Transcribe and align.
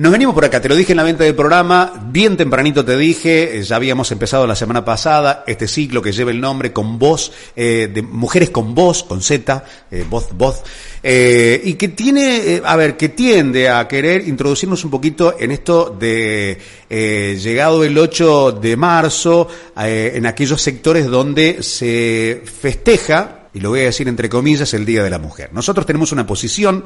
Nos 0.00 0.12
venimos 0.12 0.34
por 0.34 0.46
acá, 0.46 0.62
te 0.62 0.68
lo 0.70 0.76
dije 0.76 0.94
en 0.94 0.96
la 0.96 1.02
venta 1.02 1.24
del 1.24 1.34
programa, 1.34 1.92
bien 2.06 2.34
tempranito 2.34 2.82
te 2.82 2.96
dije, 2.96 3.58
eh, 3.58 3.62
ya 3.62 3.76
habíamos 3.76 4.10
empezado 4.10 4.46
la 4.46 4.56
semana 4.56 4.82
pasada 4.82 5.44
este 5.46 5.68
ciclo 5.68 6.00
que 6.00 6.10
lleva 6.10 6.30
el 6.30 6.40
nombre 6.40 6.72
con 6.72 6.98
voz, 6.98 7.30
eh, 7.54 7.90
de 7.92 8.00
mujeres 8.00 8.48
con 8.48 8.74
voz, 8.74 9.02
con 9.02 9.20
Z, 9.20 9.62
eh, 9.90 10.06
voz, 10.08 10.28
voz, 10.32 10.62
eh, 11.02 11.60
y 11.62 11.74
que 11.74 11.88
tiene, 11.88 12.36
eh, 12.36 12.62
a 12.64 12.76
ver, 12.76 12.96
que 12.96 13.10
tiende 13.10 13.68
a 13.68 13.86
querer 13.86 14.26
introducirnos 14.26 14.82
un 14.86 14.90
poquito 14.90 15.36
en 15.38 15.50
esto 15.50 15.94
de 16.00 16.56
llegado 16.88 17.84
el 17.84 17.98
8 17.98 18.52
de 18.52 18.78
marzo, 18.78 19.48
en 19.76 20.24
aquellos 20.24 20.62
sectores 20.62 21.08
donde 21.08 21.62
se 21.62 22.42
festeja 22.42 23.39
y 23.52 23.60
lo 23.60 23.70
voy 23.70 23.80
a 23.80 23.84
decir 23.84 24.08
entre 24.08 24.28
comillas, 24.28 24.72
el 24.74 24.84
Día 24.84 25.02
de 25.02 25.10
la 25.10 25.18
Mujer. 25.18 25.50
Nosotros 25.52 25.86
tenemos 25.86 26.12
una 26.12 26.26
posición, 26.26 26.84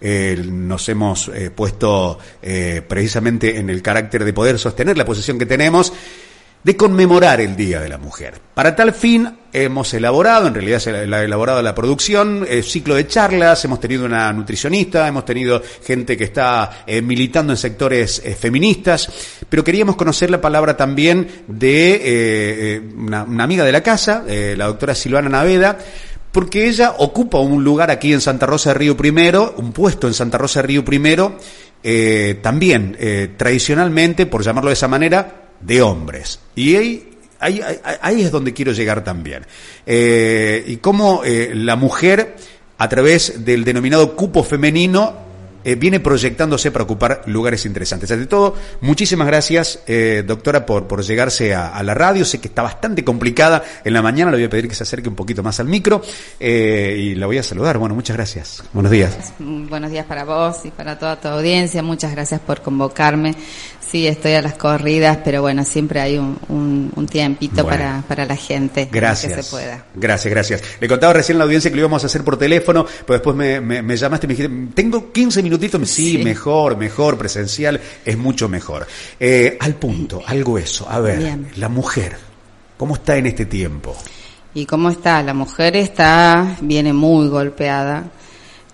eh, 0.00 0.42
nos 0.46 0.88
hemos 0.88 1.28
eh, 1.28 1.50
puesto 1.50 2.18
eh, 2.42 2.82
precisamente 2.86 3.58
en 3.58 3.70
el 3.70 3.82
carácter 3.82 4.24
de 4.24 4.32
poder 4.32 4.58
sostener 4.58 4.96
la 4.96 5.04
posición 5.04 5.38
que 5.38 5.46
tenemos, 5.46 5.92
de 6.62 6.76
conmemorar 6.76 7.40
el 7.40 7.56
Día 7.56 7.80
de 7.80 7.88
la 7.88 7.98
Mujer. 7.98 8.40
Para 8.54 8.76
tal 8.76 8.92
fin 8.92 9.38
hemos 9.52 9.92
elaborado, 9.94 10.46
en 10.46 10.54
realidad 10.54 10.78
se 10.78 10.90
ha 10.90 11.24
elaborado 11.24 11.60
la 11.60 11.74
producción, 11.74 12.46
eh, 12.48 12.62
ciclo 12.62 12.94
de 12.94 13.08
charlas, 13.08 13.64
hemos 13.64 13.80
tenido 13.80 14.04
una 14.04 14.32
nutricionista, 14.32 15.08
hemos 15.08 15.24
tenido 15.24 15.60
gente 15.84 16.16
que 16.16 16.24
está 16.24 16.84
militando 17.02 17.52
en 17.52 17.56
sectores 17.56 18.22
feministas, 18.38 19.10
pero 19.48 19.64
queríamos 19.64 19.96
conocer 19.96 20.30
la 20.30 20.40
palabra 20.40 20.76
también 20.76 21.26
de 21.48 22.80
una, 22.96 23.24
una 23.24 23.44
amiga 23.44 23.64
de 23.64 23.72
la 23.72 23.82
casa, 23.82 24.24
la 24.26 24.66
doctora 24.66 24.94
Silvana 24.94 25.28
Naveda, 25.28 25.78
porque 26.32 26.66
ella 26.66 26.94
ocupa 26.98 27.38
un 27.38 27.62
lugar 27.62 27.90
aquí 27.90 28.12
en 28.12 28.22
Santa 28.22 28.46
Rosa 28.46 28.70
de 28.70 28.78
Río 28.78 28.96
Primero, 28.96 29.54
un 29.58 29.72
puesto 29.72 30.08
en 30.08 30.14
Santa 30.14 30.38
Rosa 30.38 30.62
de 30.62 30.68
Río 30.68 30.84
Primero, 30.84 31.38
eh, 31.82 32.38
también 32.42 32.96
eh, 32.98 33.30
tradicionalmente, 33.36 34.24
por 34.26 34.42
llamarlo 34.42 34.70
de 34.70 34.74
esa 34.74 34.88
manera, 34.88 35.50
de 35.60 35.82
hombres. 35.82 36.40
Y 36.56 36.74
ahí, 36.74 37.08
es 38.18 38.30
donde 38.30 38.54
quiero 38.54 38.72
llegar 38.72 39.04
también. 39.04 39.44
Eh, 39.84 40.64
y 40.66 40.76
cómo 40.78 41.22
la 41.24 41.76
mujer, 41.76 42.36
a 42.78 42.88
través 42.88 43.44
del 43.44 43.64
denominado 43.64 44.16
cupo 44.16 44.42
femenino, 44.42 45.31
eh, 45.64 45.74
viene 45.74 46.00
proyectándose 46.00 46.70
para 46.70 46.84
ocupar 46.84 47.22
lugares 47.26 47.64
interesantes. 47.66 48.10
Ante 48.10 48.26
todo, 48.26 48.54
muchísimas 48.80 49.26
gracias, 49.26 49.80
eh, 49.86 50.24
doctora, 50.26 50.66
por, 50.66 50.86
por 50.86 51.02
llegarse 51.02 51.54
a, 51.54 51.68
a 51.68 51.82
la 51.82 51.94
radio. 51.94 52.24
Sé 52.24 52.40
que 52.40 52.48
está 52.48 52.62
bastante 52.62 53.04
complicada 53.04 53.62
en 53.84 53.92
la 53.92 54.02
mañana, 54.02 54.30
le 54.30 54.38
voy 54.38 54.44
a 54.44 54.50
pedir 54.50 54.68
que 54.68 54.74
se 54.74 54.82
acerque 54.82 55.08
un 55.08 55.14
poquito 55.14 55.42
más 55.42 55.60
al 55.60 55.66
micro 55.66 56.02
eh, 56.40 56.96
y 56.98 57.14
la 57.14 57.26
voy 57.26 57.38
a 57.38 57.42
saludar. 57.42 57.78
Bueno, 57.78 57.94
muchas 57.94 58.16
gracias. 58.16 58.62
Buenos 58.72 58.92
días. 58.92 59.32
Buenos 59.38 59.90
días 59.90 60.06
para 60.06 60.24
vos 60.24 60.64
y 60.64 60.70
para 60.70 60.98
toda 60.98 61.20
tu 61.20 61.28
audiencia. 61.28 61.82
Muchas 61.82 62.12
gracias 62.12 62.40
por 62.40 62.62
convocarme. 62.62 63.34
Sí, 63.92 64.06
estoy 64.06 64.32
a 64.32 64.40
las 64.40 64.54
corridas, 64.54 65.18
pero 65.22 65.42
bueno, 65.42 65.64
siempre 65.66 66.00
hay 66.00 66.16
un, 66.16 66.38
un- 66.48 66.90
un 66.96 67.06
tiempito 67.06 67.62
Bueno. 67.62 67.68
para, 67.68 68.02
para 68.08 68.24
la 68.24 68.36
gente. 68.36 68.88
Gracias. 68.90 69.34
Que 69.34 69.42
se 69.42 69.50
pueda. 69.50 69.84
Gracias, 69.94 70.32
gracias. 70.32 70.62
Le 70.80 70.88
contaba 70.88 71.12
recién 71.12 71.36
a 71.36 71.40
la 71.40 71.44
audiencia 71.44 71.70
que 71.70 71.76
lo 71.76 71.82
íbamos 71.82 72.02
a 72.02 72.06
hacer 72.06 72.24
por 72.24 72.38
teléfono, 72.38 72.86
pero 73.06 73.18
después 73.18 73.36
me, 73.36 73.60
me- 73.60 73.82
me 73.82 73.94
llamaste 73.94 74.24
y 74.24 74.28
me 74.28 74.34
dijiste, 74.34 74.72
tengo 74.74 75.12
15 75.12 75.42
minutitos. 75.42 75.90
Sí, 75.90 76.12
Sí. 76.16 76.24
mejor, 76.24 76.78
mejor, 76.78 77.18
presencial, 77.18 77.78
es 78.02 78.16
mucho 78.16 78.48
mejor. 78.48 78.86
Eh, 79.20 79.58
al 79.60 79.74
punto, 79.74 80.22
algo 80.26 80.56
eso. 80.56 80.88
A 80.88 80.98
ver, 80.98 81.18
Bien. 81.18 81.48
la 81.56 81.68
mujer, 81.68 82.16
¿cómo 82.78 82.94
está 82.94 83.18
en 83.18 83.26
este 83.26 83.44
tiempo? 83.44 83.94
¿Y 84.54 84.64
cómo 84.64 84.88
está? 84.88 85.22
La 85.22 85.34
mujer 85.34 85.76
está, 85.76 86.56
viene 86.62 86.94
muy 86.94 87.28
golpeada, 87.28 88.04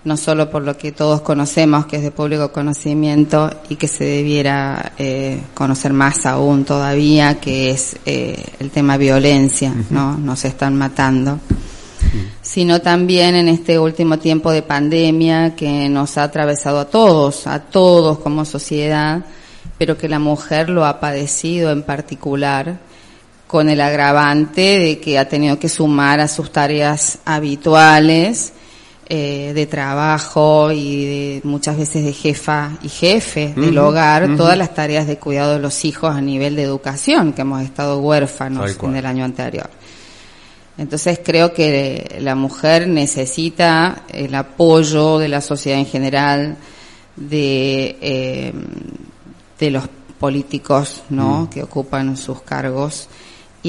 no 0.09 0.17
solo 0.17 0.49
por 0.49 0.63
lo 0.63 0.75
que 0.75 0.91
todos 0.91 1.21
conocemos, 1.21 1.85
que 1.85 1.97
es 1.97 2.01
de 2.01 2.09
público 2.09 2.51
conocimiento 2.51 3.51
y 3.69 3.75
que 3.75 3.87
se 3.87 4.05
debiera 4.05 4.93
eh, 4.97 5.39
conocer 5.53 5.93
más 5.93 6.25
aún 6.25 6.65
todavía, 6.65 7.39
que 7.39 7.69
es 7.69 7.95
eh, 8.07 8.43
el 8.59 8.71
tema 8.71 8.97
violencia, 8.97 9.71
¿no? 9.91 10.17
Nos 10.17 10.45
están 10.45 10.75
matando. 10.75 11.39
sino 12.41 12.81
también 12.81 13.35
en 13.35 13.49
este 13.49 13.77
último 13.77 14.17
tiempo 14.17 14.51
de 14.51 14.63
pandemia 14.63 15.55
que 15.55 15.87
nos 15.89 16.17
ha 16.17 16.23
atravesado 16.23 16.79
a 16.79 16.85
todos, 16.85 17.45
a 17.45 17.59
todos 17.59 18.17
como 18.17 18.45
sociedad, 18.45 19.23
pero 19.77 19.95
que 19.95 20.09
la 20.09 20.17
mujer 20.17 20.71
lo 20.71 20.87
ha 20.87 20.99
padecido 20.99 21.69
en 21.69 21.83
particular 21.83 22.79
con 23.45 23.69
el 23.69 23.79
agravante 23.79 24.79
de 24.79 24.99
que 24.99 25.19
ha 25.19 25.29
tenido 25.29 25.59
que 25.59 25.69
sumar 25.69 26.19
a 26.19 26.27
sus 26.27 26.51
tareas 26.51 27.19
habituales 27.25 28.53
eh, 29.11 29.53
de 29.55 29.65
trabajo 29.65 30.71
y 30.71 31.05
de, 31.05 31.41
muchas 31.43 31.75
veces 31.77 32.05
de 32.05 32.13
jefa 32.13 32.73
y 32.83 32.89
jefe 32.89 33.53
del 33.55 33.77
hogar, 33.79 34.37
todas 34.37 34.55
las 34.55 34.75
tareas 34.75 35.07
de 35.07 35.17
cuidado 35.17 35.53
de 35.53 35.59
los 35.59 35.83
hijos 35.83 36.15
a 36.15 36.21
nivel 36.21 36.55
de 36.55 36.61
educación, 36.61 37.33
que 37.33 37.41
hemos 37.41 37.63
estado 37.63 37.97
huérfanos 37.97 38.77
en 38.83 38.95
el 38.95 39.05
año 39.07 39.25
anterior. 39.25 39.69
Entonces 40.77 41.19
creo 41.25 41.53
que 41.53 42.19
la 42.21 42.35
mujer 42.35 42.87
necesita 42.87 44.03
el 44.09 44.35
apoyo 44.35 45.17
de 45.17 45.27
la 45.27 45.41
sociedad 45.41 45.79
en 45.79 45.87
general, 45.87 46.57
de, 47.15 47.97
eh, 48.01 48.53
de 49.59 49.71
los 49.71 49.89
políticos 50.19 51.01
¿no? 51.09 51.49
que 51.51 51.63
ocupan 51.63 52.15
sus 52.15 52.41
cargos 52.43 53.09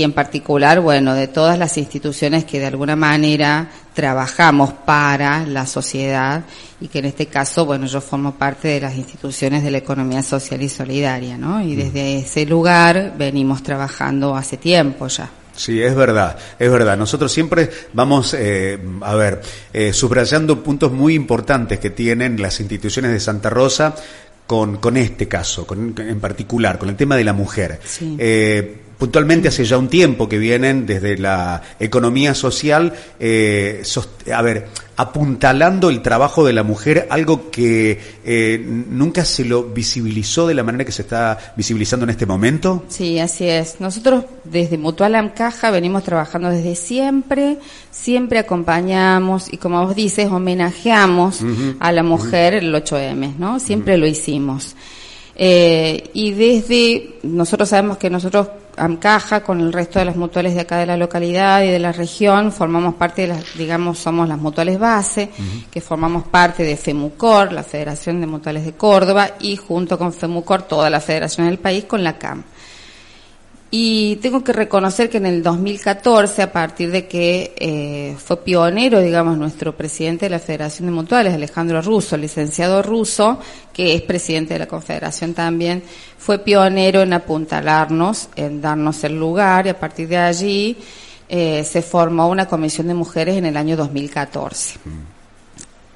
y 0.00 0.02
en 0.02 0.12
particular, 0.12 0.80
bueno, 0.80 1.14
de 1.14 1.28
todas 1.28 1.58
las 1.58 1.76
instituciones 1.76 2.46
que 2.46 2.58
de 2.58 2.66
alguna 2.66 2.96
manera 2.96 3.70
trabajamos 3.92 4.72
para 4.72 5.44
la 5.44 5.66
sociedad 5.66 6.42
y 6.80 6.88
que 6.88 7.00
en 7.00 7.04
este 7.04 7.26
caso, 7.26 7.66
bueno, 7.66 7.84
yo 7.84 8.00
formo 8.00 8.34
parte 8.34 8.68
de 8.68 8.80
las 8.80 8.96
instituciones 8.96 9.62
de 9.62 9.70
la 9.70 9.76
economía 9.76 10.22
social 10.22 10.62
y 10.62 10.70
solidaria, 10.70 11.36
¿no? 11.36 11.62
Y 11.62 11.76
desde 11.76 12.16
ese 12.16 12.46
lugar 12.46 13.14
venimos 13.18 13.62
trabajando 13.62 14.34
hace 14.34 14.56
tiempo 14.56 15.06
ya. 15.06 15.28
Sí, 15.54 15.82
es 15.82 15.94
verdad, 15.94 16.38
es 16.58 16.70
verdad. 16.70 16.96
Nosotros 16.96 17.30
siempre 17.30 17.68
vamos, 17.92 18.32
eh, 18.32 18.78
a 19.02 19.14
ver, 19.14 19.42
eh, 19.74 19.92
subrayando 19.92 20.62
puntos 20.62 20.92
muy 20.92 21.12
importantes 21.12 21.78
que 21.78 21.90
tienen 21.90 22.40
las 22.40 22.58
instituciones 22.60 23.12
de 23.12 23.20
Santa 23.20 23.50
Rosa 23.50 23.94
con, 24.46 24.78
con 24.78 24.96
este 24.96 25.28
caso, 25.28 25.66
con, 25.66 25.94
en 25.98 26.20
particular, 26.20 26.78
con 26.78 26.88
el 26.88 26.96
tema 26.96 27.16
de 27.16 27.24
la 27.24 27.34
mujer. 27.34 27.80
Sí. 27.84 28.16
Eh, 28.18 28.86
puntualmente 29.00 29.48
hace 29.48 29.64
ya 29.64 29.78
un 29.78 29.88
tiempo 29.88 30.28
que 30.28 30.38
vienen 30.38 30.84
desde 30.84 31.16
la 31.16 31.62
economía 31.80 32.34
social, 32.34 32.92
eh, 33.18 33.82
a 34.32 34.42
ver, 34.42 34.68
apuntalando 34.94 35.88
el 35.88 36.02
trabajo 36.02 36.44
de 36.44 36.52
la 36.52 36.62
mujer, 36.62 37.06
algo 37.08 37.50
que 37.50 37.98
eh, 38.22 38.62
nunca 38.62 39.24
se 39.24 39.46
lo 39.46 39.64
visibilizó 39.64 40.46
de 40.46 40.52
la 40.52 40.62
manera 40.62 40.84
que 40.84 40.92
se 40.92 41.00
está 41.00 41.54
visibilizando 41.56 42.04
en 42.04 42.10
este 42.10 42.26
momento. 42.26 42.84
Sí, 42.88 43.18
así 43.18 43.48
es. 43.48 43.80
Nosotros 43.80 44.24
desde 44.44 44.76
Mutual 44.76 45.14
Amcaja 45.14 45.70
venimos 45.70 46.04
trabajando 46.04 46.50
desde 46.50 46.76
siempre, 46.76 47.56
siempre 47.90 48.38
acompañamos 48.38 49.50
y 49.50 49.56
como 49.56 49.86
vos 49.86 49.96
dices, 49.96 50.30
homenajeamos 50.30 51.40
a 51.80 51.90
la 51.90 52.02
mujer 52.02 52.52
el 52.52 52.74
8M, 52.74 53.36
¿no? 53.38 53.58
Siempre 53.60 53.96
lo 53.96 54.06
hicimos. 54.06 54.76
Eh, 55.42 56.10
y 56.12 56.32
desde, 56.32 57.14
nosotros 57.22 57.70
sabemos 57.70 57.96
que 57.96 58.10
nosotros, 58.10 58.48
AMCAJA, 58.76 59.42
con 59.42 59.58
el 59.62 59.72
resto 59.72 59.98
de 59.98 60.04
las 60.04 60.16
mutuales 60.16 60.54
de 60.54 60.60
acá 60.60 60.76
de 60.76 60.84
la 60.84 60.98
localidad 60.98 61.62
y 61.62 61.68
de 61.68 61.78
la 61.78 61.92
región, 61.92 62.52
formamos 62.52 62.96
parte 62.96 63.22
de 63.22 63.28
las, 63.28 63.56
digamos, 63.56 63.98
somos 63.98 64.28
las 64.28 64.36
mutuales 64.36 64.78
base, 64.78 65.30
que 65.70 65.80
formamos 65.80 66.24
parte 66.24 66.62
de 66.62 66.76
FEMUCOR, 66.76 67.54
la 67.54 67.62
Federación 67.62 68.20
de 68.20 68.26
Mutuales 68.26 68.66
de 68.66 68.74
Córdoba, 68.74 69.30
y 69.40 69.56
junto 69.56 69.98
con 69.98 70.12
FEMUCOR, 70.12 70.64
toda 70.64 70.90
la 70.90 71.00
federación 71.00 71.46
del 71.46 71.58
país, 71.58 71.86
con 71.86 72.04
la 72.04 72.18
CAM. 72.18 72.44
Y 73.72 74.16
tengo 74.16 74.42
que 74.42 74.52
reconocer 74.52 75.08
que 75.08 75.18
en 75.18 75.26
el 75.26 75.44
2014, 75.44 76.42
a 76.42 76.50
partir 76.52 76.90
de 76.90 77.06
que 77.06 77.54
eh, 77.56 78.16
fue 78.18 78.38
pionero, 78.42 79.00
digamos, 79.00 79.38
nuestro 79.38 79.76
presidente 79.76 80.26
de 80.26 80.30
la 80.30 80.40
Federación 80.40 80.86
de 80.86 80.92
Mutuales, 80.92 81.32
Alejandro 81.34 81.80
Russo, 81.80 82.16
licenciado 82.16 82.82
Russo, 82.82 83.38
que 83.72 83.94
es 83.94 84.02
presidente 84.02 84.54
de 84.54 84.58
la 84.58 84.66
Confederación 84.66 85.34
también, 85.34 85.84
fue 86.18 86.40
pionero 86.40 87.02
en 87.02 87.12
apuntalarnos, 87.12 88.28
en 88.34 88.60
darnos 88.60 89.04
el 89.04 89.16
lugar, 89.16 89.66
y 89.66 89.70
a 89.70 89.78
partir 89.78 90.08
de 90.08 90.16
allí 90.16 90.76
eh, 91.28 91.62
se 91.62 91.80
formó 91.80 92.28
una 92.28 92.46
comisión 92.48 92.88
de 92.88 92.94
mujeres 92.94 93.36
en 93.36 93.46
el 93.46 93.56
año 93.56 93.76
2014. 93.76 94.80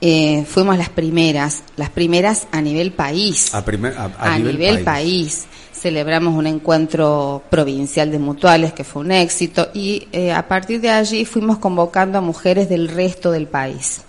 Eh, 0.01 0.45
fuimos 0.47 0.77
las 0.77 0.91
primeras, 0.91 1.63
las 1.77 1.89
primeras 1.91 2.47
a 2.53 2.61
nivel 2.61 2.93
país 2.93 3.55
A, 3.55 3.65
primer- 3.65 3.97
a- 3.97 4.05
a 4.19 4.35
a, 4.35 4.39
nivel 4.39 4.59
nivel, 4.59 4.75
país. 4.75 4.85
país. 4.85 5.47
Celebramos 5.85 6.35
un 6.35 6.47
encuentro 6.47 7.43
provincial 7.51 8.11
de 8.11 8.19
mutuales 8.19 8.73
que 8.73 8.85
fue 8.85 9.03
un 9.03 9.13
éxito 9.13 9.69
y 9.75 10.09
eh, 10.13 10.33
a 10.33 10.49
partir 10.49 10.81
de 10.81 10.89
allí 10.89 11.27
fuimos 11.27 11.59
convocando 11.59 12.17
a 12.17 12.23
mujeres 12.23 12.71
del 12.71 12.89
resto 12.89 13.31
del 13.31 13.47
país. 13.47 14.01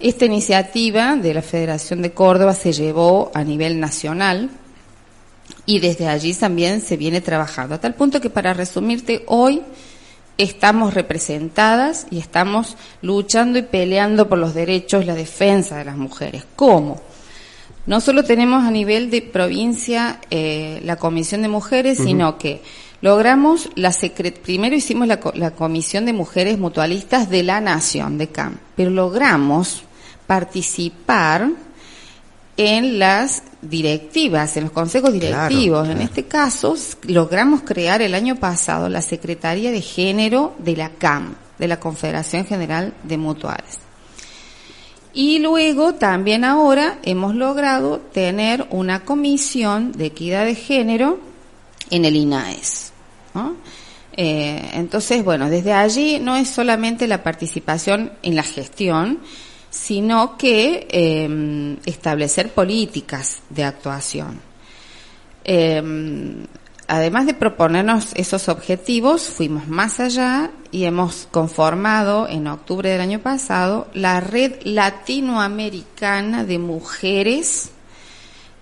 Esta 0.00 0.24
iniciativa 0.24 1.14
de 1.14 1.34
la 1.34 1.42
Federación 1.42 2.02
de 2.02 2.10
Córdoba 2.10 2.52
se 2.52 2.72
llevó 2.72 3.30
a 3.32 3.44
nivel 3.44 3.78
nacional 3.78 4.50
y 5.66 5.78
desde 5.78 6.08
allí 6.08 6.34
también 6.34 6.80
se 6.80 6.96
viene 6.96 7.20
trabajando. 7.20 7.76
A 7.76 7.80
tal 7.80 7.94
punto 7.94 8.20
que 8.20 8.28
para 8.28 8.52
resumirte, 8.52 9.22
hoy 9.28 9.62
estamos 10.36 10.94
representadas 10.94 12.08
y 12.10 12.18
estamos 12.18 12.76
luchando 13.02 13.60
y 13.60 13.62
peleando 13.62 14.28
por 14.28 14.38
los 14.38 14.52
derechos, 14.52 15.06
la 15.06 15.14
defensa 15.14 15.76
de 15.76 15.84
las 15.84 15.96
mujeres. 15.96 16.44
¿Cómo? 16.56 17.00
No 17.88 18.02
solo 18.02 18.22
tenemos 18.22 18.64
a 18.64 18.70
nivel 18.70 19.10
de 19.10 19.22
provincia 19.22 20.20
eh, 20.30 20.78
la 20.84 20.96
comisión 20.96 21.40
de 21.40 21.48
mujeres, 21.48 21.96
sino 21.96 22.36
que 22.36 22.60
logramos 23.00 23.70
la 23.76 23.92
secret 23.92 24.40
primero 24.40 24.76
hicimos 24.76 25.08
la, 25.08 25.18
la 25.34 25.52
comisión 25.52 26.04
de 26.04 26.12
mujeres 26.12 26.58
mutualistas 26.58 27.30
de 27.30 27.42
la 27.42 27.62
nación 27.62 28.18
de 28.18 28.28
CAM, 28.28 28.58
pero 28.76 28.90
logramos 28.90 29.84
participar 30.26 31.48
en 32.58 32.98
las 32.98 33.42
directivas, 33.62 34.58
en 34.58 34.64
los 34.64 34.72
consejos 34.72 35.10
directivos. 35.14 35.88
En 35.88 36.02
este 36.02 36.24
caso, 36.24 36.74
logramos 37.04 37.62
crear 37.62 38.02
el 38.02 38.14
año 38.14 38.36
pasado 38.36 38.90
la 38.90 39.00
Secretaría 39.00 39.70
de 39.70 39.80
Género 39.80 40.54
de 40.58 40.76
la 40.76 40.90
CAM, 40.90 41.36
de 41.58 41.68
la 41.68 41.80
Confederación 41.80 42.44
General 42.44 42.92
de 43.04 43.16
Mutuales. 43.16 43.87
Y 45.20 45.40
luego 45.40 45.94
también 45.94 46.44
ahora 46.44 47.00
hemos 47.02 47.34
logrado 47.34 47.98
tener 47.98 48.68
una 48.70 49.04
comisión 49.04 49.90
de 49.90 50.06
equidad 50.06 50.44
de 50.44 50.54
género 50.54 51.18
en 51.90 52.04
el 52.04 52.14
INAES. 52.14 52.92
Eh, 54.12 54.70
entonces, 54.74 55.24
bueno, 55.24 55.50
desde 55.50 55.72
allí 55.72 56.20
no 56.20 56.36
es 56.36 56.48
solamente 56.48 57.08
la 57.08 57.24
participación 57.24 58.12
en 58.22 58.36
la 58.36 58.44
gestión, 58.44 59.18
sino 59.70 60.38
que 60.38 60.86
em, 60.88 61.78
establecer 61.84 62.50
políticas 62.50 63.40
de 63.50 63.64
actuación. 63.64 64.40
Em, 65.42 66.46
además 66.88 67.26
de 67.26 67.34
proponernos 67.34 68.08
esos 68.14 68.48
objetivos, 68.48 69.28
fuimos 69.28 69.68
más 69.68 70.00
allá 70.00 70.50
y 70.72 70.84
hemos 70.84 71.28
conformado 71.30 72.26
en 72.28 72.46
octubre 72.46 72.90
del 72.90 73.00
año 73.00 73.20
pasado 73.20 73.88
la 73.94 74.20
Red 74.20 74.62
Latinoamericana 74.64 76.44
de 76.44 76.58
Mujeres 76.58 77.70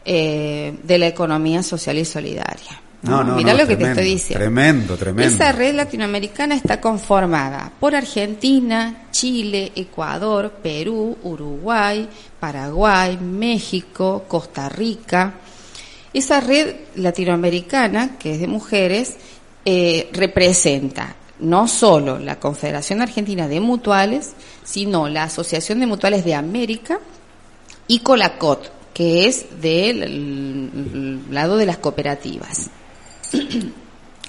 eh, 0.04 0.78
de 0.82 0.98
la 0.98 1.06
Economía 1.06 1.62
Social 1.62 1.98
y 1.98 2.04
Solidaria. 2.04 2.82
No, 3.02 3.22
no, 3.22 3.36
Mira 3.36 3.54
lo 3.54 3.66
que 3.66 3.76
te 3.76 3.84
estoy 3.84 4.04
diciendo. 4.04 4.44
Tremendo, 4.44 4.96
tremendo. 4.96 5.32
Esa 5.32 5.52
red 5.52 5.74
latinoamericana 5.74 6.54
está 6.56 6.80
conformada 6.80 7.70
por 7.78 7.94
Argentina, 7.94 9.04
Chile, 9.12 9.70
Ecuador, 9.76 10.54
Perú, 10.62 11.16
Uruguay, 11.22 12.08
Paraguay, 12.40 13.16
México, 13.18 14.24
Costa 14.26 14.68
Rica. 14.68 15.34
Esa 16.12 16.40
red 16.40 16.74
latinoamericana, 16.94 18.16
que 18.18 18.34
es 18.34 18.40
de 18.40 18.46
mujeres, 18.46 19.16
eh, 19.64 20.08
representa 20.12 21.16
no 21.38 21.68
solo 21.68 22.18
la 22.18 22.40
Confederación 22.40 23.02
Argentina 23.02 23.48
de 23.48 23.60
Mutuales, 23.60 24.34
sino 24.64 25.08
la 25.08 25.24
Asociación 25.24 25.80
de 25.80 25.86
Mutuales 25.86 26.24
de 26.24 26.34
América 26.34 27.00
y 27.86 27.98
Colacot, 28.00 28.72
que 28.94 29.26
es 29.26 29.60
del 29.60 31.20
lado 31.30 31.56
de 31.56 31.66
las 31.66 31.78
cooperativas. 31.78 32.70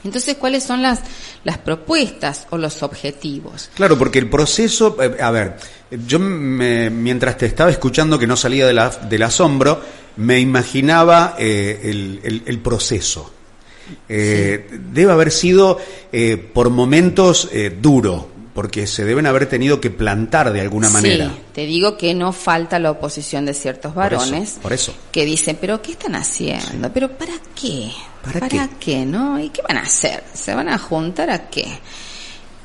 Entonces, 0.08 0.38
¿cuáles 0.38 0.64
son 0.64 0.82
las, 0.82 1.02
las 1.44 1.58
propuestas 1.58 2.48
o 2.50 2.58
los 2.58 2.82
objetivos? 2.82 3.70
Claro, 3.76 3.98
porque 3.98 4.20
el 4.20 4.30
proceso, 4.30 4.98
eh, 5.02 5.18
a 5.22 5.32
ver, 5.32 5.58
yo 6.08 6.18
mientras 6.20 7.38
te 7.38 7.46
estaba 7.46 7.70
escuchando 7.70 8.18
que 8.18 8.26
no 8.26 8.38
salía 8.38 8.66
de 8.66 8.74
la, 8.74 8.90
del 8.90 9.24
asombro, 9.24 9.82
me 10.16 10.40
imaginaba 10.40 11.36
eh, 11.38 11.80
el, 11.84 12.42
el, 12.46 12.60
proceso. 12.60 13.32
Eh, 14.10 14.68
debe 14.92 15.12
haber 15.12 15.32
sido 15.32 15.80
por 16.54 16.70
momentos 16.70 17.50
duro, 17.82 18.30
porque 18.54 18.88
se 18.88 19.06
deben 19.06 19.28
haber 19.28 19.48
tenido 19.48 19.80
que 19.80 19.92
plantar 19.92 20.52
de 20.52 20.62
alguna 20.62 20.90
manera. 20.90 21.28
Sí, 21.28 21.42
te 21.54 21.66
digo 21.66 21.98
que 21.98 22.14
no 22.14 22.34
falta 22.34 22.80
la 22.80 22.92
oposición 22.92 23.46
de 23.46 23.54
ciertos 23.54 23.94
varones 23.94 24.58
por 24.62 24.74
eso, 24.74 24.96
que 25.12 25.26
dicen, 25.26 25.58
pero 25.62 25.82
¿qué 25.82 25.92
están 25.92 26.16
haciendo? 26.16 26.92
¿Pero 26.92 27.10
para 27.18 27.34
qué? 27.56 27.92
¿Para, 28.34 28.68
qué? 28.80 29.06
¿No? 29.06 29.40
¿Y 29.40 29.50
qué 29.50 29.62
van 29.68 29.78
a 29.78 29.82
hacer? 29.82 30.24
¿Se 30.34 30.54
van 30.54 30.70
a 30.70 30.78
juntar 30.78 31.30
a 31.30 31.50
qué? 31.50 31.68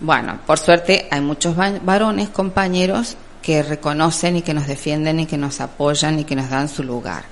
Bueno, 0.00 0.38
por 0.46 0.58
suerte 0.58 1.06
hay 1.10 1.20
muchos 1.20 1.54
varones, 1.56 2.28
compañeros, 2.30 3.16
que 3.40 3.62
reconocen 3.62 4.36
y 4.36 4.42
que 4.42 4.54
nos 4.54 4.66
defienden 4.66 5.20
y 5.20 5.26
que 5.26 5.36
nos 5.36 5.60
apoyan 5.60 6.18
y 6.18 6.24
que 6.24 6.36
nos 6.36 6.48
dan 6.48 6.68
su 6.68 6.82
lugar. 6.82 7.24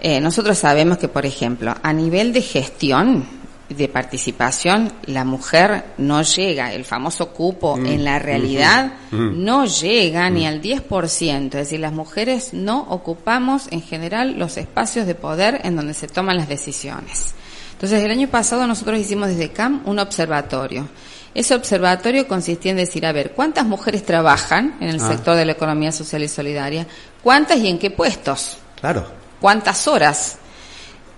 Eh, 0.00 0.20
nosotros 0.20 0.56
sabemos 0.56 0.98
que, 0.98 1.08
por 1.08 1.26
ejemplo, 1.26 1.74
a 1.82 1.92
nivel 1.92 2.32
de 2.32 2.40
gestión, 2.40 3.26
de 3.68 3.88
participación, 3.88 4.92
la 5.06 5.24
mujer 5.24 5.84
no 5.98 6.22
llega, 6.22 6.72
el 6.72 6.84
famoso 6.84 7.28
cupo 7.32 7.76
mm, 7.76 7.86
en 7.86 8.04
la 8.04 8.18
realidad 8.18 8.94
mm, 9.10 9.16
mm. 9.16 9.44
no 9.44 9.64
llega 9.66 10.28
ni 10.30 10.46
al 10.46 10.60
10%, 10.60 11.44
es 11.44 11.50
decir, 11.50 11.80
las 11.80 11.92
mujeres 11.92 12.52
no 12.52 12.80
ocupamos 12.88 13.68
en 13.70 13.82
general 13.82 14.38
los 14.38 14.56
espacios 14.56 15.06
de 15.06 15.14
poder 15.14 15.60
en 15.62 15.76
donde 15.76 15.94
se 15.94 16.08
toman 16.08 16.36
las 16.36 16.48
decisiones. 16.48 17.34
Entonces, 17.80 18.04
el 18.04 18.10
año 18.10 18.28
pasado 18.28 18.66
nosotros 18.66 18.98
hicimos 18.98 19.28
desde 19.28 19.52
CAM 19.52 19.80
un 19.86 19.98
observatorio. 19.98 20.86
Ese 21.34 21.54
observatorio 21.54 22.28
consistía 22.28 22.72
en 22.72 22.76
decir, 22.76 23.06
a 23.06 23.12
ver, 23.12 23.32
¿cuántas 23.32 23.64
mujeres 23.64 24.04
trabajan 24.04 24.76
en 24.80 24.90
el 24.90 25.00
ah. 25.00 25.08
sector 25.08 25.34
de 25.34 25.46
la 25.46 25.52
economía 25.52 25.90
social 25.90 26.22
y 26.22 26.28
solidaria? 26.28 26.86
¿Cuántas 27.22 27.56
y 27.56 27.68
en 27.68 27.78
qué 27.78 27.90
puestos? 27.90 28.58
Claro. 28.78 29.06
¿Cuántas 29.40 29.88
horas? 29.88 30.36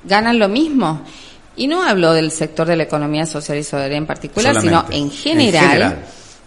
¿Ganan 0.05 0.39
lo 0.39 0.49
mismo? 0.49 1.03
Y 1.57 1.67
no 1.67 1.83
hablo 1.83 2.13
del 2.13 2.31
sector 2.31 2.69
de 2.69 2.77
la 2.77 2.85
economía 2.85 3.27
social 3.27 3.59
y 3.59 3.65
solidaria 3.65 3.99
en 3.99 4.07
particular, 4.07 4.61
sino 4.61 4.85
en 4.91 5.11
general, 5.11 6.05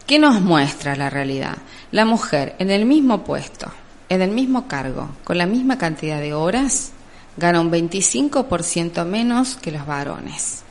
¿qué 0.08 0.18
nos 0.18 0.40
muestra 0.40 0.96
la 0.96 1.10
realidad? 1.10 1.58
La 1.92 2.06
mujer 2.06 2.56
en 2.60 2.72
el 2.72 2.86
mismo 2.86 3.26
puesto, 3.26 3.70
en 4.08 4.22
el 4.22 4.32
mismo 4.32 4.66
cargo, 4.70 5.10
con 5.26 5.38
la 5.38 5.46
misma 5.46 5.78
cantidad 5.78 6.22
de 6.22 6.34
horas, 6.34 6.94
gana 7.38 7.62
un 7.62 7.72
25% 7.72 9.06
menos 9.06 9.56
que 9.56 9.72
los 9.72 9.86
varones. 9.86 10.64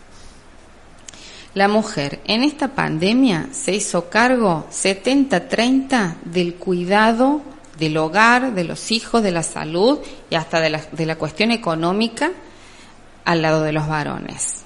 La 1.55 1.69
mujer 1.69 2.20
en 2.25 2.43
esta 2.43 2.75
pandemia 2.75 3.49
se 3.52 3.75
hizo 3.75 4.08
cargo 4.08 4.66
70-30 4.70 6.16
del 6.25 6.55
cuidado 6.55 7.43
del 7.78 7.96
hogar, 7.96 8.55
de 8.55 8.64
los 8.64 8.90
hijos, 8.90 9.22
de 9.22 9.31
la 9.31 9.43
salud 9.43 9.99
y 10.31 10.34
hasta 10.34 10.61
de 10.61 10.70
la, 10.70 10.82
de 10.93 11.06
la 11.06 11.16
cuestión 11.16 11.50
económica 11.50 12.32
al 13.25 13.43
lado 13.43 13.62
de 13.62 13.72
los 13.72 13.88
varones. 13.88 14.62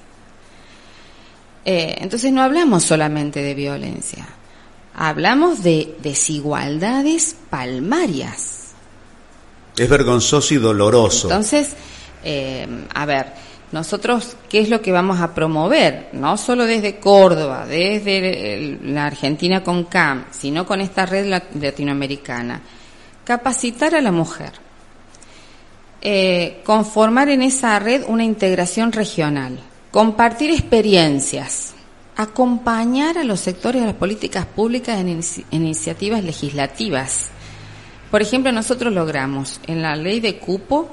Eh, 1.65 1.97
entonces 1.99 2.31
no 2.31 2.41
hablamos 2.41 2.83
solamente 2.83 3.41
de 3.41 3.53
violencia, 3.53 4.27
hablamos 4.95 5.63
de 5.63 5.95
desigualdades 6.01 7.35
palmarias. 7.49 8.58
Es 9.79 9.89
vergonzoso 9.89 10.53
y 10.53 10.57
doloroso. 10.57 11.27
Entonces, 11.27 11.75
eh, 12.23 12.67
a 12.93 13.05
ver, 13.05 13.27
nosotros, 13.71 14.35
¿qué 14.49 14.59
es 14.59 14.69
lo 14.69 14.81
que 14.81 14.91
vamos 14.91 15.19
a 15.19 15.33
promover? 15.33 16.09
No 16.13 16.37
solo 16.37 16.65
desde 16.65 16.99
Córdoba, 16.99 17.65
desde 17.65 18.77
la 18.83 19.05
Argentina 19.05 19.63
con 19.63 19.85
CAM, 19.85 20.25
sino 20.31 20.65
con 20.65 20.81
esta 20.81 21.05
red 21.05 21.27
latinoamericana. 21.53 22.61
Capacitar 23.23 23.95
a 23.95 24.01
la 24.01 24.11
mujer 24.11 24.69
eh, 26.01 26.61
conformar 26.63 27.27
en 27.27 27.41
esa 27.41 27.77
red 27.77 28.05
una 28.07 28.23
integración 28.23 28.93
regional, 28.93 29.59
compartir 29.91 30.49
experiencias, 30.49 31.73
acompañar 32.15 33.17
a 33.17 33.25
los 33.25 33.41
sectores 33.41 33.81
de 33.81 33.87
las 33.87 33.97
políticas 33.97 34.45
públicas 34.45 34.97
en, 34.97 35.19
iniciativas 35.51 36.23
legislativas. 36.23 37.31
Por 38.11 38.21
ejemplo, 38.21 38.51
nosotros 38.51 38.93
logramos 38.93 39.59
en 39.67 39.81
la 39.81 39.95
ley 39.95 40.19
de 40.19 40.37
cupo, 40.37 40.89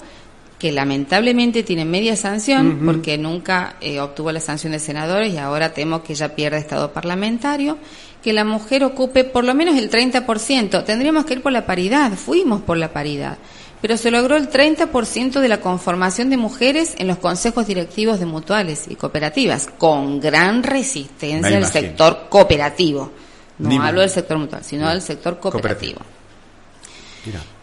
que 0.59 0.73
lamentablemente 0.73 1.63
tiene 1.63 1.85
media 1.85 2.17
sanción, 2.17 2.81
porque 2.85 3.19
nunca 3.19 3.77
eh, 3.81 4.01
obtuvo 4.01 4.33
la 4.33 4.41
sanción 4.41 4.73
de 4.73 4.79
senadores 4.79 5.35
y 5.35 5.39
ahora 5.39 5.75
temo 5.75 6.03
que 6.03 6.15
ya 6.15 6.35
pierde 6.35 6.59
estado 6.59 6.93
parlamentario, 6.93 7.79
que 8.23 8.33
la 8.33 8.45
mujer 8.45 8.83
ocupe 8.85 9.25
por 9.25 9.45
lo 9.45 9.55
menos 9.55 9.77
el 9.77 9.91
30%. 9.91 10.85
Tendríamos 10.85 11.27
que 11.27 11.35
ir 11.35 11.43
por 11.43 11.53
la 11.53 11.67
paridad, 11.67 12.13
fuimos 12.13 12.63
por 12.63 12.79
la 12.79 12.93
paridad 12.93 13.37
pero 13.81 13.97
se 13.97 14.11
logró 14.11 14.37
el 14.37 14.51
30% 14.51 15.41
de 15.41 15.49
la 15.49 15.61
conformación 15.61 16.31
de 16.31 16.37
mujeres 16.37 16.95
en 16.99 17.07
los 17.07 17.19
consejos 17.19 17.67
directivos 17.67 18.19
de 18.19 18.27
mutuales 18.27 18.87
y 18.89 18.97
cooperativas, 18.97 19.69
con 19.79 20.19
gran 20.19 20.63
resistencia 20.63 21.51
del 21.51 21.67
sector 21.67 22.27
cooperativo. 22.29 23.13
No 23.59 23.83
hablo 23.83 24.01
del 24.01 24.11
sector 24.11 24.39
mutual, 24.39 24.65
sino 24.65 24.89
del 24.89 25.03
sector 25.03 25.39
cooperativo. 25.39 26.01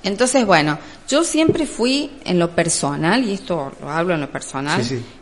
Entonces, 0.03 0.46
bueno, 0.46 0.77
yo 1.08 1.24
siempre 1.24 1.65
fui 1.65 2.12
en 2.25 2.39
lo 2.39 2.51
personal, 2.51 3.24
y 3.24 3.34
esto 3.34 3.72
lo 3.82 3.89
hablo 3.89 4.13
en 4.13 4.22
lo 4.22 4.32
personal, 4.32 4.82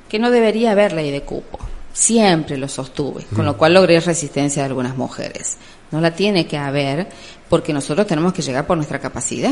que 0.09 0.19
no 0.19 0.31
debería 0.31 0.71
haber 0.71 0.93
ley 0.93 1.11
de 1.11 1.21
cupo. 1.21 1.59
Siempre 1.93 2.57
lo 2.57 2.67
sostuve, 2.69 3.25
con 3.35 3.45
lo 3.45 3.57
cual 3.57 3.73
logré 3.73 3.99
resistencia 3.99 4.63
de 4.63 4.69
algunas 4.69 4.95
mujeres. 4.95 5.57
no 5.91 5.99
la 5.99 6.15
tiene 6.15 6.47
que 6.47 6.57
haber, 6.57 7.09
porque 7.49 7.73
nosotros 7.73 8.07
tenemos 8.07 8.31
que 8.31 8.41
llegar 8.41 8.65
por 8.65 8.77
nuestra 8.77 8.97
capacidad. 8.99 9.51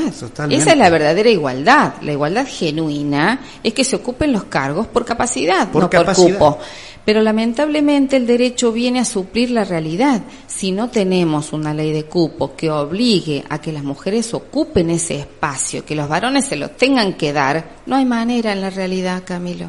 Esa 0.49 0.71
es 0.71 0.77
la 0.77 0.89
verdadera 0.89 1.29
igualdad. 1.29 1.95
La 2.01 2.13
igualdad 2.13 2.47
genuina 2.47 3.41
es 3.61 3.73
que 3.73 3.83
se 3.83 3.97
ocupen 3.97 4.31
los 4.31 4.45
cargos 4.45 4.87
por 4.87 5.03
capacidad, 5.03 5.67
no 5.67 5.89
por 5.89 5.89
cupo. 6.15 6.59
Pero 7.05 7.21
lamentablemente 7.21 8.17
el 8.17 8.27
derecho 8.27 8.71
viene 8.71 8.99
a 8.99 9.05
suplir 9.05 9.51
la 9.51 9.63
realidad. 9.63 10.21
Si 10.47 10.71
no 10.71 10.89
tenemos 10.89 11.53
una 11.53 11.73
ley 11.73 11.91
de 11.91 12.05
cupo 12.05 12.55
que 12.55 12.69
obligue 12.69 13.43
a 13.49 13.59
que 13.59 13.71
las 13.71 13.83
mujeres 13.83 14.33
ocupen 14.33 14.89
ese 14.89 15.19
espacio, 15.19 15.85
que 15.85 15.95
los 15.95 16.07
varones 16.07 16.45
se 16.45 16.55
lo 16.55 16.69
tengan 16.69 17.13
que 17.13 17.33
dar, 17.33 17.77
no 17.85 17.95
hay 17.95 18.05
manera 18.05 18.51
en 18.51 18.61
la 18.61 18.69
realidad, 18.69 19.23
Camilo. 19.25 19.67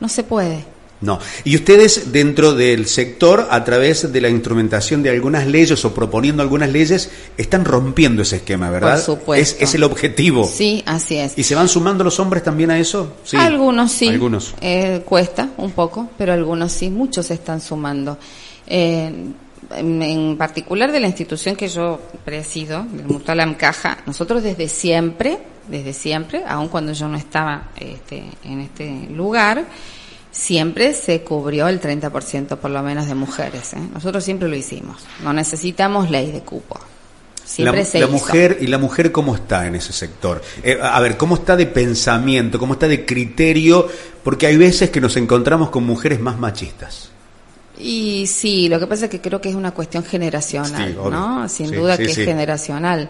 No 0.00 0.08
se 0.08 0.24
puede. 0.24 0.79
No. 1.00 1.18
Y 1.44 1.56
ustedes 1.56 2.12
dentro 2.12 2.52
del 2.52 2.86
sector, 2.86 3.48
a 3.50 3.64
través 3.64 4.12
de 4.12 4.20
la 4.20 4.28
instrumentación 4.28 5.02
de 5.02 5.10
algunas 5.10 5.46
leyes 5.46 5.84
o 5.84 5.94
proponiendo 5.94 6.42
algunas 6.42 6.70
leyes, 6.70 7.10
están 7.38 7.64
rompiendo 7.64 8.22
ese 8.22 8.36
esquema, 8.36 8.70
¿verdad? 8.70 8.96
Por 8.96 9.16
supuesto. 9.16 9.64
Es, 9.64 9.74
el 9.74 9.84
objetivo. 9.84 10.46
Sí, 10.46 10.82
así 10.86 11.16
es. 11.16 11.38
¿Y 11.38 11.44
se 11.44 11.54
van 11.54 11.68
sumando 11.68 12.04
los 12.04 12.20
hombres 12.20 12.42
también 12.42 12.70
a 12.70 12.78
eso? 12.78 13.14
Sí. 13.24 13.36
Algunos 13.36 13.92
sí. 13.92 14.08
Algunos. 14.08 14.54
Eh, 14.60 15.02
cuesta 15.06 15.48
un 15.56 15.70
poco, 15.70 16.10
pero 16.18 16.32
algunos 16.32 16.72
sí, 16.72 16.90
muchos 16.90 17.26
se 17.26 17.34
están 17.34 17.60
sumando. 17.60 18.18
Eh, 18.66 19.10
en, 19.76 20.36
particular 20.36 20.92
de 20.92 21.00
la 21.00 21.06
institución 21.06 21.56
que 21.56 21.68
yo 21.68 22.00
presido, 22.24 22.84
del 22.90 23.06
Mutual 23.06 23.40
Amcaja, 23.40 23.98
nosotros 24.06 24.42
desde 24.42 24.68
siempre, 24.68 25.38
desde 25.68 25.92
siempre, 25.92 26.42
aun 26.46 26.68
cuando 26.68 26.92
yo 26.92 27.08
no 27.08 27.16
estaba 27.16 27.68
este, 27.76 28.24
en 28.44 28.60
este 28.60 29.08
lugar, 29.10 29.64
siempre 30.30 30.94
se 30.94 31.22
cubrió 31.22 31.68
el 31.68 31.80
30% 31.80 32.56
por 32.56 32.70
lo 32.70 32.82
menos 32.82 33.06
de 33.06 33.14
mujeres. 33.14 33.74
¿eh? 33.74 33.80
Nosotros 33.92 34.24
siempre 34.24 34.48
lo 34.48 34.56
hicimos. 34.56 35.02
No 35.22 35.32
necesitamos 35.32 36.10
ley 36.10 36.30
de 36.30 36.40
cupo. 36.40 36.78
Siempre 37.44 37.80
la, 37.80 37.84
se 37.84 37.98
la 37.98 38.06
mujer 38.06 38.58
y 38.60 38.68
la 38.68 38.78
mujer 38.78 39.10
cómo 39.10 39.34
está 39.34 39.66
en 39.66 39.74
ese 39.74 39.92
sector. 39.92 40.40
Eh, 40.62 40.78
a 40.80 41.00
ver, 41.00 41.16
cómo 41.16 41.34
está 41.34 41.56
de 41.56 41.66
pensamiento, 41.66 42.60
cómo 42.60 42.74
está 42.74 42.86
de 42.86 43.04
criterio, 43.04 43.88
porque 44.22 44.46
hay 44.46 44.56
veces 44.56 44.90
que 44.90 45.00
nos 45.00 45.16
encontramos 45.16 45.70
con 45.70 45.84
mujeres 45.84 46.20
más 46.20 46.38
machistas. 46.38 47.10
Y 47.76 48.26
sí, 48.28 48.68
lo 48.68 48.78
que 48.78 48.86
pasa 48.86 49.06
es 49.06 49.10
que 49.10 49.20
creo 49.20 49.40
que 49.40 49.48
es 49.48 49.54
una 49.54 49.72
cuestión 49.72 50.04
generacional, 50.04 50.94
¿no? 50.94 51.48
Sin 51.48 51.72
duda 51.72 51.96
que 51.96 52.04
es 52.04 52.16
generacional. 52.16 53.08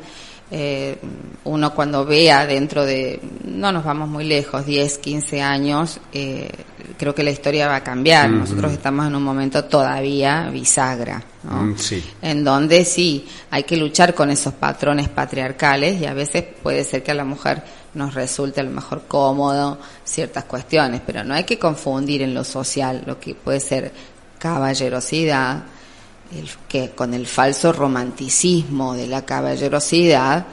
Eh, 0.53 0.97
uno 1.45 1.75
cuando 1.75 2.05
vea 2.05 2.47
dentro 2.47 2.85
de, 2.85 3.21
no 3.45 3.71
nos 3.73 3.85
vamos 3.85 4.09
muy 4.09 4.25
lejos, 4.25 4.67
10, 4.67 4.99
15 4.99 5.43
años, 5.43 6.01
eh, 6.13 6.51
creo 6.97 7.15
que 7.15 7.23
la 7.23 7.31
historia 7.31 7.69
va 7.69 7.77
a 7.77 7.85
cambiar. 7.85 8.31
Nosotros 8.31 8.73
estamos 8.73 9.07
en 9.07 9.15
un 9.15 9.23
momento 9.23 9.65
todavía 9.65 10.49
bisagra, 10.51 11.23
¿no? 11.45 11.63
Mm, 11.63 11.77
en 12.23 12.45
donde 12.45 12.85
sí, 12.85 13.27
hay 13.51 13.65
que 13.65 13.77
luchar 13.77 14.15
con 14.15 14.31
esos 14.31 14.55
patrones 14.55 15.09
patriarcales 15.09 16.01
y 16.01 16.07
a 16.07 16.15
veces 16.15 16.45
puede 16.63 16.85
ser 16.85 17.03
que 17.03 17.11
a 17.11 17.15
la 17.15 17.25
mujer 17.25 17.63
nos 17.95 18.15
resulte 18.15 18.61
a 18.61 18.65
lo 18.65 18.71
mejor 18.71 19.03
cómodo 19.09 19.79
ciertas 20.05 20.45
cuestiones, 20.45 21.01
pero 21.05 21.25
no 21.25 21.35
hay 21.35 21.45
que 21.45 21.59
confundir 21.59 22.23
en 22.23 22.35
lo 22.35 22.45
social 22.45 23.03
lo 23.07 23.19
que 23.19 23.35
puede 23.35 23.61
ser 23.61 23.93
caballerosidad, 24.39 25.65
el, 26.37 26.49
que 26.69 26.91
con 26.91 27.15
el 27.15 27.27
falso 27.27 27.73
romanticismo 27.73 28.95
de 28.95 29.07
la 29.07 29.25
caballerosidad 29.25 30.47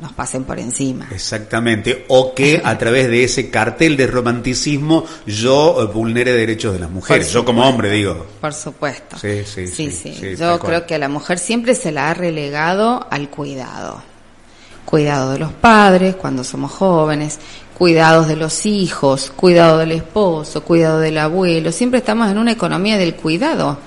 nos 0.00 0.12
pasen 0.12 0.44
por 0.44 0.58
encima. 0.58 1.08
Exactamente, 1.10 2.04
o 2.08 2.34
que 2.34 2.60
a 2.64 2.78
través 2.78 3.08
de 3.08 3.24
ese 3.24 3.50
cartel 3.50 3.96
de 3.96 4.06
romanticismo 4.06 5.04
yo 5.26 5.82
eh, 5.82 5.86
vulnere 5.86 6.32
derechos 6.32 6.72
de 6.72 6.80
las 6.80 6.90
mujeres, 6.90 7.32
yo 7.32 7.44
como 7.44 7.68
hombre 7.68 7.90
digo. 7.90 8.26
Por 8.40 8.54
supuesto. 8.54 9.18
Sí, 9.18 9.42
sí, 9.44 9.66
sí. 9.66 9.90
sí, 9.90 10.36
yo 10.36 10.58
creo 10.58 10.86
que 10.86 10.94
a 10.94 10.98
la 10.98 11.08
mujer 11.08 11.38
siempre 11.38 11.74
se 11.74 11.92
la 11.92 12.10
ha 12.10 12.14
relegado 12.14 13.06
al 13.10 13.28
cuidado. 13.28 14.02
Cuidado 14.84 15.32
de 15.32 15.38
los 15.38 15.52
padres 15.52 16.16
cuando 16.16 16.44
somos 16.44 16.72
jóvenes, 16.72 17.38
cuidados 17.76 18.26
de 18.26 18.36
los 18.36 18.64
hijos, 18.64 19.30
cuidado 19.36 19.78
del 19.78 19.92
esposo, 19.92 20.62
cuidado 20.64 20.98
del 20.98 21.18
abuelo, 21.18 21.72
siempre 21.72 21.98
estamos 21.98 22.30
en 22.30 22.38
una 22.38 22.52
economía 22.52 22.96
del 22.96 23.14
cuidado 23.14 23.78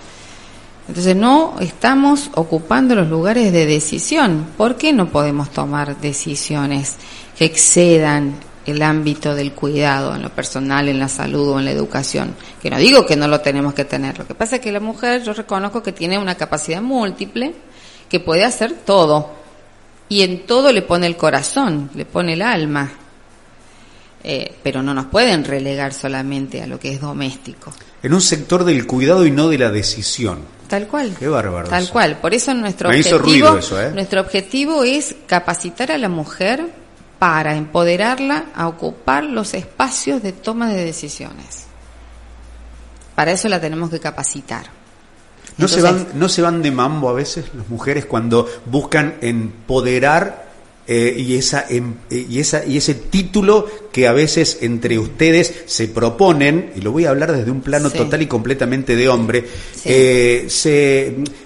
entonces 0.87 1.15
no 1.15 1.55
estamos 1.59 2.29
ocupando 2.35 2.95
los 2.95 3.07
lugares 3.07 3.53
de 3.53 3.65
decisión. 3.65 4.47
¿Por 4.57 4.75
qué 4.75 4.93
no 4.93 5.09
podemos 5.09 5.51
tomar 5.51 5.99
decisiones 6.01 6.95
que 7.37 7.45
excedan 7.45 8.35
el 8.65 8.81
ámbito 8.81 9.33
del 9.35 9.53
cuidado 9.53 10.15
en 10.15 10.21
lo 10.21 10.29
personal, 10.29 10.89
en 10.89 10.99
la 10.99 11.07
salud 11.07 11.49
o 11.49 11.59
en 11.59 11.65
la 11.65 11.71
educación? 11.71 12.35
Que 12.61 12.69
no 12.69 12.77
digo 12.77 13.05
que 13.05 13.15
no 13.15 13.27
lo 13.27 13.41
tenemos 13.41 13.73
que 13.73 13.85
tener. 13.85 14.17
Lo 14.17 14.27
que 14.27 14.35
pasa 14.35 14.57
es 14.57 14.61
que 14.61 14.71
la 14.71 14.79
mujer 14.79 15.23
yo 15.23 15.33
reconozco 15.33 15.83
que 15.83 15.91
tiene 15.91 16.17
una 16.17 16.35
capacidad 16.35 16.81
múltiple, 16.81 17.53
que 18.09 18.19
puede 18.19 18.43
hacer 18.43 18.73
todo. 18.85 19.31
Y 20.09 20.23
en 20.23 20.45
todo 20.45 20.73
le 20.73 20.81
pone 20.81 21.07
el 21.07 21.15
corazón, 21.15 21.89
le 21.95 22.05
pone 22.05 22.33
el 22.33 22.41
alma. 22.41 22.91
Eh, 24.23 24.55
pero 24.61 24.83
no 24.83 24.93
nos 24.93 25.07
pueden 25.07 25.43
relegar 25.43 25.93
solamente 25.93 26.61
a 26.61 26.67
lo 26.67 26.79
que 26.79 26.93
es 26.93 27.01
doméstico. 27.01 27.73
En 28.03 28.13
un 28.13 28.21
sector 28.21 28.63
del 28.63 28.85
cuidado 28.85 29.25
y 29.25 29.31
no 29.31 29.49
de 29.49 29.57
la 29.57 29.71
decisión. 29.71 30.39
Tal 30.67 30.87
cual. 30.87 31.15
Qué 31.17 31.27
bárbaro. 31.27 31.67
Tal 31.67 31.89
cual. 31.89 32.17
Por 32.19 32.33
eso 32.33 32.53
nuestro 32.53 32.89
objetivo, 32.89 33.59
¿eh? 33.73 33.91
nuestro 33.93 34.21
objetivo 34.21 34.83
es 34.83 35.15
capacitar 35.25 35.91
a 35.91 35.97
la 35.97 36.07
mujer 36.07 36.71
para 37.19 37.55
empoderarla 37.55 38.45
a 38.55 38.67
ocupar 38.67 39.23
los 39.23 39.53
espacios 39.53 40.23
de 40.23 40.31
toma 40.31 40.69
de 40.73 40.85
decisiones. 40.85 41.65
Para 43.15 43.31
eso 43.31 43.49
la 43.49 43.59
tenemos 43.59 43.89
que 43.89 43.99
capacitar. 43.99 44.65
¿No, 45.57 45.67
se 45.67 45.81
van, 45.81 46.07
¿No 46.15 46.29
se 46.29 46.41
van 46.41 46.61
de 46.61 46.71
mambo 46.71 47.09
a 47.09 47.13
veces 47.13 47.45
las 47.53 47.67
mujeres 47.69 48.05
cuando 48.05 48.47
buscan 48.65 49.15
empoderar 49.21 50.50
eh, 50.87 51.15
y, 51.15 51.35
esa, 51.35 51.67
em, 51.69 51.93
eh, 52.09 52.25
y, 52.27 52.39
esa, 52.39 52.65
y 52.65 52.75
ese 52.75 52.95
título 52.95 53.67
que 53.91 54.07
a 54.07 54.13
veces 54.13 54.57
entre 54.61 54.97
ustedes 54.97 55.63
se 55.67 55.87
proponen, 55.87 56.71
y 56.75 56.81
lo 56.81 56.91
voy 56.91 57.05
a 57.05 57.11
hablar 57.11 57.31
desde 57.31 57.51
un 57.51 57.61
plano 57.61 57.91
total 57.91 58.23
y 58.23 58.25
completamente 58.25 58.95
de 58.95 59.07
hombre, 59.07 59.45
eh, 59.85 60.47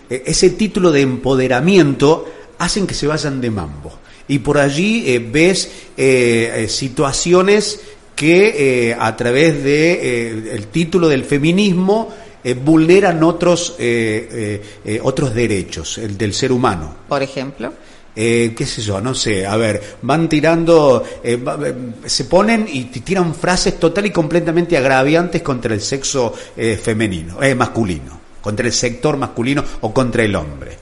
ese 0.10 0.50
título 0.52 0.92
de 0.92 1.02
empoderamiento 1.02 2.26
hacen 2.60 2.88
que 2.88 2.94
se 2.94 3.08
vayan 3.08 3.42
de 3.42 3.52
mambo. 3.52 4.00
Y 4.28 4.40
por 4.40 4.58
allí 4.58 5.20
ves 5.32 5.70
situaciones 6.68 7.82
que 8.16 8.96
a 8.98 9.16
través 9.16 9.64
de 9.64 10.30
el 10.54 10.68
título 10.68 11.08
del 11.08 11.26
feminismo 11.26 12.12
vulneran 12.64 13.24
otros 13.24 13.76
otros 15.04 15.36
derechos, 15.36 16.00
el 16.00 16.18
del 16.18 16.34
ser 16.34 16.52
humano. 16.52 16.96
Por 17.08 17.22
ejemplo 17.22 17.74
eh, 18.16 18.54
qué 18.56 18.66
sé 18.66 18.82
yo, 18.82 19.02
no 19.02 19.14
sé, 19.14 19.46
a 19.46 19.58
ver, 19.58 19.98
van 20.02 20.30
tirando, 20.30 21.04
eh, 21.24 21.44
eh, 21.44 21.76
se 22.06 22.26
ponen 22.26 22.66
y 22.72 22.86
tiran 22.86 23.36
frases 23.36 23.80
total 23.80 24.06
y 24.06 24.12
completamente 24.12 24.78
agraviantes 24.78 25.42
contra 25.42 25.74
el 25.74 25.82
sexo 25.82 26.34
eh, 26.56 26.80
femenino, 26.82 27.42
eh, 27.44 27.54
masculino, 27.56 28.20
contra 28.42 28.66
el 28.66 28.74
sector 28.74 29.18
masculino 29.18 29.64
o 29.82 29.94
contra 29.94 30.24
el 30.24 30.36
hombre. 30.36 30.78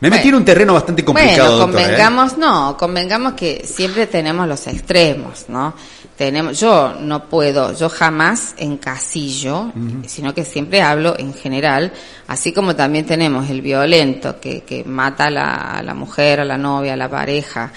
Me 0.00 0.10
metí 0.10 0.28
en 0.28 0.36
un 0.36 0.44
terreno 0.44 0.74
bastante 0.74 1.04
complicado. 1.04 1.66
Bueno, 1.66 1.72
convengamos, 1.72 2.38
no, 2.38 2.76
convengamos 2.76 3.32
que 3.32 3.64
siempre 3.66 4.06
tenemos 4.06 4.46
los 4.46 4.66
extremos, 4.66 5.46
¿no? 5.48 5.74
tenemos, 6.18 6.58
yo 6.58 6.94
no 7.00 7.28
puedo, 7.28 7.72
yo 7.76 7.88
jamás 7.88 8.56
encasillo, 8.58 9.72
sino 10.04 10.34
que 10.34 10.44
siempre 10.44 10.82
hablo 10.82 11.16
en 11.16 11.32
general, 11.32 11.92
así 12.26 12.52
como 12.52 12.74
también 12.74 13.06
tenemos 13.06 13.48
el 13.48 13.62
violento 13.62 14.40
que, 14.40 14.62
que 14.62 14.82
mata 14.82 15.26
a 15.26 15.30
la, 15.30 15.54
a 15.54 15.82
la 15.84 15.94
mujer, 15.94 16.40
a 16.40 16.44
la 16.44 16.58
novia, 16.58 16.94
a 16.94 16.96
la 16.96 17.08
pareja, 17.08 17.72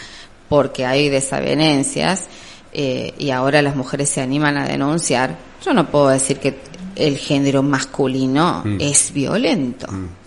porque 0.50 0.88
hay 0.88 1.08
desavenencias, 1.10 2.30
eh, 2.74 3.14
y 3.20 3.30
ahora 3.30 3.62
las 3.62 3.76
mujeres 3.76 4.10
se 4.10 4.22
animan 4.22 4.58
a 4.58 4.66
denunciar, 4.66 5.38
yo 5.64 5.72
no 5.76 5.92
puedo 5.92 6.10
decir 6.10 6.40
que 6.40 6.58
el 6.96 7.20
género 7.20 7.62
masculino 7.62 8.64
mm. 8.66 8.78
es 8.80 9.14
violento. 9.14 9.86
Mm. 9.92 10.21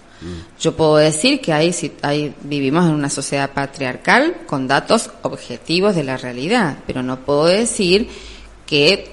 Yo 0.58 0.74
puedo 0.74 0.96
decir 0.96 1.40
que 1.40 1.52
hay, 1.52 1.74
hay, 2.02 2.34
vivimos 2.42 2.86
en 2.86 2.92
una 2.92 3.10
sociedad 3.10 3.50
patriarcal 3.52 4.42
con 4.46 4.66
datos 4.66 5.10
objetivos 5.22 5.94
de 5.94 6.04
la 6.04 6.16
realidad, 6.16 6.78
pero 6.86 7.02
no 7.02 7.20
puedo 7.20 7.44
decir 7.44 8.08
que 8.66 9.10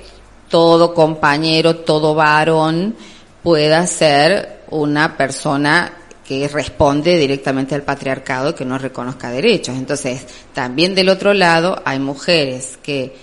todo 0.48 0.93
compañero, 0.93 1.77
todo 1.77 2.15
varón 2.15 2.96
pueda 3.43 3.86
ser 3.88 4.62
una 4.70 5.17
persona 5.17 5.91
que 6.25 6.48
responde 6.48 7.17
directamente 7.17 7.75
al 7.75 7.84
patriarcado 7.84 8.51
y 8.51 8.53
que 8.53 8.63
no 8.63 8.77
reconozca 8.77 9.29
derechos. 9.29 9.75
Entonces, 9.75 10.25
también 10.53 10.96
del 10.96 11.10
otro 11.10 11.34
lado 11.34 11.81
hay 11.84 12.00
mujeres 12.00 12.79
que, 12.81 13.13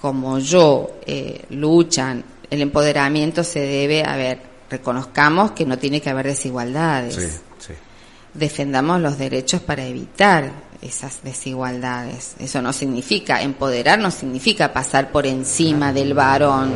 como 0.00 0.38
yo, 0.38 0.98
eh, 1.06 1.42
luchan, 1.50 2.22
el 2.50 2.62
empoderamiento 2.62 3.42
se 3.42 3.60
debe 3.60 4.04
a 4.04 4.16
ver 4.16 4.49
reconozcamos 4.70 5.50
que 5.50 5.66
no 5.66 5.78
tiene 5.78 6.00
que 6.00 6.10
haber 6.10 6.26
desigualdades. 6.26 7.42
Defendamos 8.32 9.00
los 9.00 9.18
derechos 9.18 9.60
para 9.60 9.84
evitar 9.84 10.52
esas 10.80 11.22
desigualdades. 11.24 12.36
Eso 12.38 12.62
no 12.62 12.72
significa, 12.72 13.42
empoderar 13.42 13.98
no 13.98 14.10
significa 14.10 14.72
pasar 14.72 15.10
por 15.10 15.26
encima 15.26 15.92
del 15.92 16.14
varón 16.14 16.72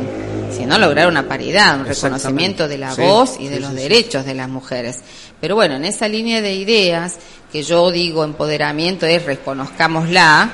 sino 0.55 0.77
lograr 0.77 1.07
una 1.07 1.27
paridad, 1.27 1.79
un 1.79 1.85
reconocimiento 1.85 2.67
de 2.67 2.77
la 2.77 2.93
voz 2.93 3.37
y 3.39 3.47
de 3.47 3.59
los 3.59 3.73
derechos 3.73 4.25
de 4.25 4.33
las 4.33 4.49
mujeres. 4.49 5.01
Pero 5.41 5.55
bueno, 5.55 5.75
en 5.75 5.85
esa 5.85 6.07
línea 6.07 6.41
de 6.41 6.55
ideas 6.55 7.17
que 7.51 7.63
yo 7.63 7.91
digo 7.91 8.23
empoderamiento 8.23 9.05
es 9.05 9.25
reconozcámosla, 9.25 10.51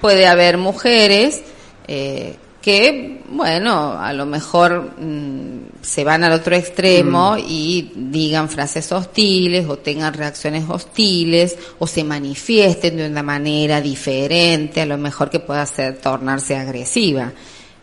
puede 0.00 0.26
haber 0.26 0.58
mujeres 0.58 1.42
eh, 1.88 2.36
que, 2.66 3.20
bueno, 3.30 3.92
a 3.92 4.12
lo 4.12 4.26
mejor 4.26 4.98
mm, 4.98 5.82
se 5.82 6.02
van 6.02 6.24
al 6.24 6.32
otro 6.32 6.56
extremo 6.56 7.36
mm. 7.36 7.44
y 7.46 7.92
digan 7.94 8.48
frases 8.48 8.90
hostiles 8.90 9.68
o 9.68 9.76
tengan 9.76 10.12
reacciones 10.12 10.64
hostiles 10.68 11.56
o 11.78 11.86
se 11.86 12.02
manifiesten 12.02 12.96
de 12.96 13.06
una 13.06 13.22
manera 13.22 13.80
diferente, 13.80 14.80
a 14.80 14.86
lo 14.86 14.98
mejor 14.98 15.30
que 15.30 15.38
pueda 15.38 15.62
hacer 15.62 15.98
tornarse 15.98 16.56
agresiva. 16.56 17.32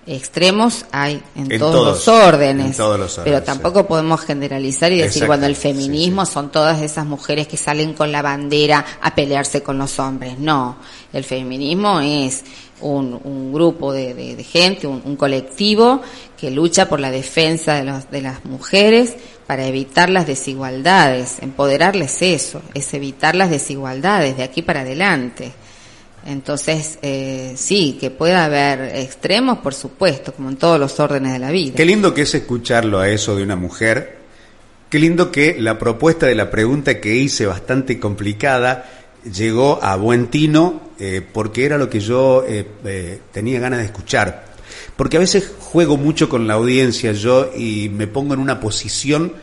Extremos 0.06 0.86
hay 0.92 1.24
en, 1.34 1.58
todos, 1.58 1.86
los 1.86 2.08
órdenes, 2.10 2.78
pero 3.24 3.42
tampoco 3.42 3.88
podemos 3.88 4.20
generalizar 4.20 4.92
y 4.92 4.98
decir, 4.98 5.26
bueno, 5.26 5.46
el 5.46 5.56
feminismo 5.56 6.26
son 6.26 6.52
todas 6.52 6.82
esas 6.82 7.06
mujeres 7.06 7.48
que 7.48 7.56
salen 7.56 7.94
con 7.94 8.12
la 8.12 8.22
bandera 8.22 8.86
a 9.02 9.16
pelearse 9.16 9.64
con 9.64 9.78
los 9.78 10.00
hombres. 10.00 10.38
No, 10.38 10.76
el 11.14 11.24
feminismo 11.24 12.02
es 12.02 12.44
un, 12.82 13.54
grupo 13.54 13.94
de, 13.94 14.44
gente, 14.44 14.88
un, 14.88 15.16
colectivo 15.16 16.02
que 16.38 16.52
lucha 16.52 16.90
por 16.90 17.00
la 17.00 17.10
defensa 17.10 17.76
de, 17.76 17.86
los, 17.86 18.12
de 18.12 18.22
las 18.22 18.44
mujeres 18.44 19.16
para 19.48 19.66
evitar 19.66 20.10
las 20.10 20.28
desigualdades. 20.28 21.38
Empoderarles 21.40 22.22
eso, 22.22 22.62
es 22.74 22.94
evitar 22.94 23.36
las 23.36 23.50
desigualdades 23.50 24.36
de 24.36 24.44
aquí 24.44 24.62
para 24.62 24.82
adelante. 24.82 25.54
Entonces, 26.26 27.00
eh, 27.02 27.54
sí, 27.58 27.98
que 28.00 28.10
pueda 28.10 28.46
haber 28.46 28.96
extremos, 28.96 29.60
por 29.60 29.74
supuesto, 29.74 30.34
como 30.34 30.50
en 30.50 30.58
todos 30.58 30.80
los 30.80 31.00
órdenes 31.00 31.34
de 31.34 31.40
la 31.40 31.52
vida. 31.52 31.76
Qué 31.76 31.86
lindo 31.86 32.14
que 32.14 32.22
es 32.22 32.34
escucharlo 32.34 33.00
a 33.00 33.10
eso 33.10 33.36
de 33.36 33.44
una 33.44 33.56
mujer. 33.56 34.24
Qué 34.90 35.00
lindo 35.00 35.32
que 35.32 35.60
la 35.60 35.80
propuesta 35.80 36.28
de 36.28 36.36
la 36.36 36.52
pregunta 36.52 37.02
que 37.02 37.16
hice, 37.16 37.46
bastante 37.46 38.00
complicada, 38.00 38.86
llegó 39.24 39.84
a 39.84 39.96
buen 39.96 40.28
tino 40.28 40.82
eh, 41.00 41.22
porque 41.34 41.66
era 41.66 41.78
lo 41.78 41.90
que 41.90 42.00
yo 42.00 42.46
eh, 42.48 42.66
eh, 42.86 43.20
tenía 43.32 43.60
ganas 43.60 43.80
de 43.80 43.86
escuchar. 43.86 44.46
Porque 44.96 45.18
a 45.18 45.20
veces 45.20 45.52
juego 45.60 45.98
mucho 45.98 46.30
con 46.30 46.48
la 46.48 46.54
audiencia 46.54 47.12
yo 47.14 47.52
y 47.56 47.90
me 47.90 48.08
pongo 48.08 48.34
en 48.34 48.40
una 48.40 48.60
posición 48.60 49.34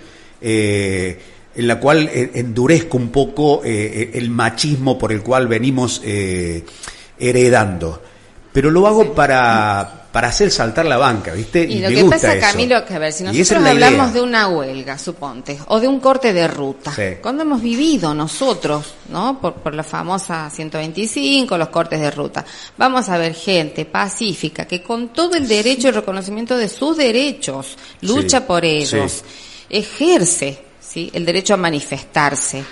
en 1.61 1.69
la 1.69 1.79
cual 1.79 2.11
endurezco 2.12 2.97
un 2.97 3.11
poco 3.11 3.62
el 3.62 4.31
machismo 4.31 4.99
por 4.99 5.12
el 5.12 5.23
cual 5.23 5.47
venimos 5.47 6.02
heredando. 7.19 8.02
Pero 8.52 8.71
lo 8.71 8.87
hago 8.87 9.14
para, 9.14 10.09
para 10.11 10.29
hacer 10.29 10.50
saltar 10.50 10.85
la 10.87 10.97
banca, 10.97 11.33
¿viste? 11.33 11.62
Y, 11.62 11.79
lo 11.79 11.88
que 11.88 12.05
pasa, 12.05 12.38
Camilo, 12.40 12.85
que 12.85 12.95
a 12.95 12.99
ver, 12.99 13.12
si 13.12 13.23
nosotros 13.23 13.64
hablamos 13.64 14.12
de 14.12 14.21
una 14.21 14.49
huelga, 14.49 14.99
suponte, 14.99 15.59
o 15.69 15.79
de 15.79 15.87
un 15.87 16.00
corte 16.00 16.33
de 16.33 16.49
ruta, 16.49 16.93
cuando 17.23 17.43
hemos 17.43 17.62
vivido 17.62 18.12
nosotros, 18.12 18.95
¿no? 19.09 19.40
Por, 19.40 19.55
por 19.55 19.75
la 19.75 19.85
famosa 19.85 20.50
125, 20.50 21.57
los 21.57 21.69
cortes 21.69 22.00
de 22.00 22.11
ruta, 22.11 22.45
vamos 22.76 23.09
a 23.09 23.19
ver 23.19 23.35
gente 23.35 23.85
pacífica 23.85 24.64
que 24.64 24.83
con 24.83 25.11
todo 25.11 25.37
el 25.37 25.47
derecho 25.47 25.88
y 25.88 25.93
reconocimiento 25.93 26.57
de 26.57 26.69
sus 26.69 26.97
derechos 26.97 27.76
lucha 28.00 28.47
por 28.47 28.64
ellos, 28.64 29.23
ejerce, 29.69 30.70
¿sí? 30.90 31.11
El 31.12 31.25
derecho 31.25 31.54
a 31.54 31.56
manifestarse, 31.56 32.64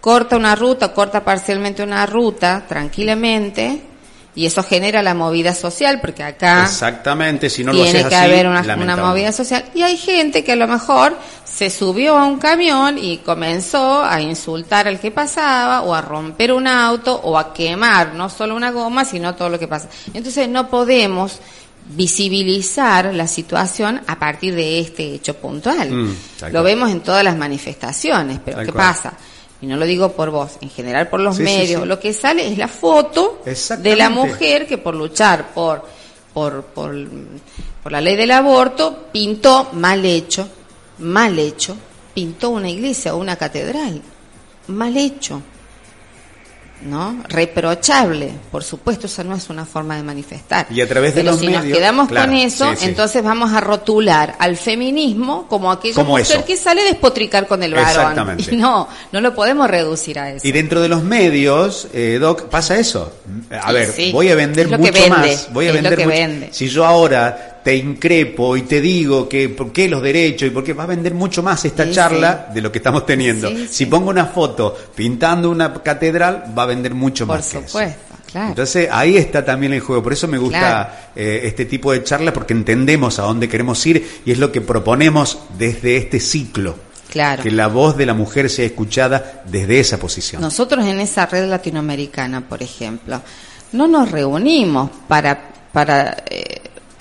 corta 0.00 0.36
una 0.36 0.54
ruta, 0.54 0.92
corta 0.92 1.24
parcialmente 1.24 1.82
una 1.82 2.04
ruta, 2.04 2.64
tranquilamente, 2.68 3.80
y 4.36 4.46
eso 4.46 4.62
genera 4.64 5.00
la 5.00 5.14
movida 5.14 5.54
social 5.54 6.00
porque 6.00 6.24
acá 6.24 6.64
exactamente 6.64 7.48
si 7.48 7.62
no 7.62 7.70
tiene 7.70 8.02
lo 8.02 8.08
que 8.08 8.16
haber 8.16 8.48
una, 8.48 8.62
una, 8.76 8.96
movida 8.96 9.30
social. 9.30 9.64
Y 9.74 9.82
hay 9.82 9.96
gente 9.96 10.42
que 10.42 10.52
a 10.52 10.56
lo 10.56 10.66
mejor 10.66 11.16
se 11.44 11.70
subió 11.70 12.18
a 12.18 12.24
un 12.24 12.38
camión 12.38 12.98
y 12.98 13.18
comenzó 13.18 14.02
a 14.02 14.20
insultar 14.20 14.88
al 14.88 14.98
que 14.98 15.12
pasaba 15.12 15.82
o 15.82 15.94
a 15.94 16.00
romper 16.00 16.52
un 16.52 16.66
auto 16.66 17.14
o 17.14 17.38
a 17.38 17.54
quemar 17.54 18.14
no 18.14 18.28
solo 18.28 18.56
una 18.56 18.72
goma 18.72 19.04
sino 19.04 19.36
todo 19.36 19.48
lo 19.50 19.58
que 19.58 19.68
pasa. 19.68 19.88
Entonces 20.12 20.48
no 20.48 20.68
podemos 20.68 21.38
visibilizar 21.86 23.14
la 23.14 23.26
situación 23.26 24.00
a 24.06 24.18
partir 24.18 24.54
de 24.54 24.80
este 24.80 25.14
hecho 25.14 25.34
puntual. 25.34 25.90
Mm, 25.90 26.16
lo 26.50 26.62
vemos 26.62 26.90
en 26.90 27.00
todas 27.00 27.22
las 27.22 27.36
manifestaciones 27.36 28.40
pero 28.44 28.62
qué 28.62 28.72
pasa 28.72 29.14
y 29.64 29.66
no 29.66 29.76
lo 29.78 29.86
digo 29.86 30.12
por 30.12 30.30
vos, 30.30 30.58
en 30.60 30.68
general 30.68 31.08
por 31.08 31.20
los 31.20 31.38
medios, 31.38 31.86
lo 31.86 31.98
que 31.98 32.12
sale 32.12 32.46
es 32.46 32.58
la 32.58 32.68
foto 32.68 33.40
de 33.78 33.96
la 33.96 34.10
mujer 34.10 34.66
que 34.66 34.76
por 34.76 34.94
luchar 34.94 35.54
por, 35.54 35.82
por, 36.34 36.64
por, 36.64 36.94
por 37.82 37.92
la 37.92 38.02
ley 38.02 38.14
del 38.14 38.32
aborto 38.32 39.06
pintó 39.10 39.70
mal 39.72 40.04
hecho, 40.04 40.46
mal 40.98 41.38
hecho, 41.38 41.76
pintó 42.12 42.50
una 42.50 42.68
iglesia 42.68 43.14
o 43.14 43.18
una 43.18 43.36
catedral, 43.36 44.02
mal 44.66 44.94
hecho. 44.98 45.40
¿No? 46.84 47.22
Reprochable, 47.28 48.30
por 48.50 48.62
supuesto, 48.62 49.06
esa 49.06 49.24
no 49.24 49.34
es 49.34 49.48
una 49.50 49.64
forma 49.64 49.96
de 49.96 50.02
manifestar. 50.02 50.66
Y 50.70 50.80
a 50.80 50.88
través 50.88 51.14
de 51.14 51.22
Pero 51.22 51.32
los 51.32 51.40
si 51.40 51.48
nos 51.48 51.64
quedamos 51.64 52.08
con 52.08 52.34
eso, 52.34 52.72
entonces 52.82 53.22
vamos 53.22 53.52
a 53.52 53.60
rotular 53.60 54.36
al 54.38 54.56
feminismo 54.56 55.46
como 55.48 55.72
aquella 55.72 56.04
mujer 56.04 56.44
que 56.44 56.56
sale 56.56 56.82
a 56.82 56.84
despotricar 56.84 57.46
con 57.46 57.62
el 57.62 57.74
varón. 57.74 58.36
Y 58.38 58.56
no, 58.56 58.88
no 59.12 59.20
lo 59.20 59.34
podemos 59.34 59.68
reducir 59.68 60.18
a 60.18 60.30
eso. 60.30 60.46
Y 60.46 60.52
dentro 60.52 60.80
de 60.80 60.88
los 60.88 61.02
medios, 61.02 61.88
eh, 61.92 62.18
Doc, 62.20 62.48
pasa 62.48 62.78
eso. 62.78 63.12
A 63.50 63.72
ver, 63.72 63.92
voy 64.12 64.28
a 64.28 64.34
vender 64.34 64.78
mucho 64.78 65.08
más. 65.08 65.48
Voy 65.52 65.68
a 65.68 65.72
vender 65.72 66.50
Si 66.52 66.68
yo 66.68 66.84
ahora 66.84 67.53
te 67.64 67.74
increpo 67.74 68.58
y 68.58 68.62
te 68.62 68.80
digo 68.82 69.26
que 69.26 69.48
por 69.48 69.72
qué 69.72 69.88
los 69.88 70.02
derechos 70.02 70.48
y 70.48 70.50
por 70.50 70.62
qué 70.62 70.74
va 70.74 70.84
a 70.84 70.86
vender 70.86 71.14
mucho 71.14 71.42
más 71.42 71.64
esta 71.64 71.90
charla 71.90 72.50
de 72.52 72.60
lo 72.60 72.70
que 72.70 72.78
estamos 72.78 73.06
teniendo. 73.06 73.50
si 73.68 73.86
pongo 73.86 74.10
una 74.10 74.26
foto 74.26 74.76
pintando 74.94 75.50
una 75.50 75.72
catedral, 75.82 76.52
va 76.56 76.64
a 76.64 76.66
vender 76.66 76.94
mucho 76.94 77.26
más. 77.26 77.48
Por 77.48 77.66
supuesto. 77.66 77.98
Claro. 78.30 78.48
Entonces 78.48 78.88
ahí 78.90 79.16
está 79.16 79.44
también 79.44 79.72
el 79.72 79.80
juego, 79.80 80.02
por 80.02 80.12
eso 80.12 80.28
me 80.28 80.38
gusta 80.38 81.10
eh, 81.16 81.42
este 81.44 81.64
tipo 81.64 81.92
de 81.92 82.02
charlas 82.02 82.34
porque 82.34 82.52
entendemos 82.52 83.18
a 83.18 83.22
dónde 83.22 83.48
queremos 83.48 83.84
ir 83.86 84.22
y 84.26 84.32
es 84.32 84.38
lo 84.38 84.52
que 84.52 84.60
proponemos 84.60 85.38
desde 85.56 85.96
este 85.96 86.20
ciclo. 86.20 86.76
Claro. 87.10 87.42
Que 87.42 87.50
la 87.50 87.68
voz 87.68 87.96
de 87.96 88.06
la 88.06 88.14
mujer 88.14 88.50
sea 88.50 88.66
escuchada 88.66 89.42
desde 89.46 89.78
esa 89.78 89.98
posición. 89.98 90.42
Nosotros 90.42 90.84
en 90.84 91.00
esa 91.00 91.26
red 91.26 91.48
latinoamericana, 91.48 92.40
por 92.40 92.62
ejemplo, 92.62 93.22
no 93.72 93.86
nos 93.86 94.10
reunimos 94.10 94.90
para, 95.06 95.68
para 95.72 96.24
eh, 96.28 96.43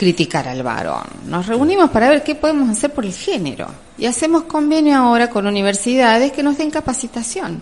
criticar 0.03 0.49
al 0.49 0.63
varón. 0.63 1.03
Nos 1.27 1.47
reunimos 1.47 1.89
para 1.89 2.09
ver 2.09 2.23
qué 2.23 2.35
podemos 2.35 2.69
hacer 2.69 2.91
por 2.91 3.05
el 3.05 3.13
género 3.13 3.67
y 3.97 4.05
hacemos 4.05 4.43
convenio 4.43 4.97
ahora 4.97 5.29
con 5.29 5.47
universidades 5.47 6.33
que 6.33 6.43
nos 6.43 6.57
den 6.57 6.69
capacitación. 6.69 7.61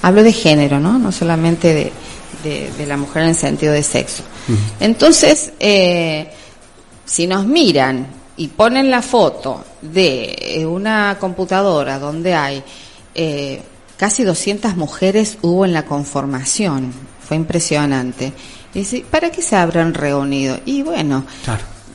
Hablo 0.00 0.22
de 0.22 0.32
género, 0.32 0.80
¿no? 0.80 0.98
No 0.98 1.12
solamente 1.12 1.74
de, 1.74 1.92
de, 2.78 2.86
la 2.86 2.96
mujer 2.96 3.24
en 3.24 3.28
el 3.30 3.34
sentido 3.34 3.74
de 3.74 3.82
sexo. 3.82 4.22
Entonces, 4.80 5.52
eh, 5.60 6.30
si 7.04 7.26
nos 7.26 7.44
miran 7.44 8.06
y 8.38 8.48
ponen 8.48 8.90
la 8.90 9.02
foto 9.02 9.62
de 9.82 10.66
una 10.66 11.18
computadora 11.20 11.98
donde 11.98 12.34
hay 12.34 12.62
eh, 13.14 13.60
casi 13.98 14.24
200 14.24 14.76
mujeres 14.76 15.36
hubo 15.42 15.66
en 15.66 15.74
la 15.74 15.84
conformación, 15.84 16.92
fue 17.20 17.36
impresionante 17.36 18.32
dice, 18.80 19.04
¿para 19.10 19.30
qué 19.30 19.42
se 19.42 19.56
habrán 19.56 19.94
reunido? 19.94 20.58
Y 20.64 20.82
bueno, 20.82 21.24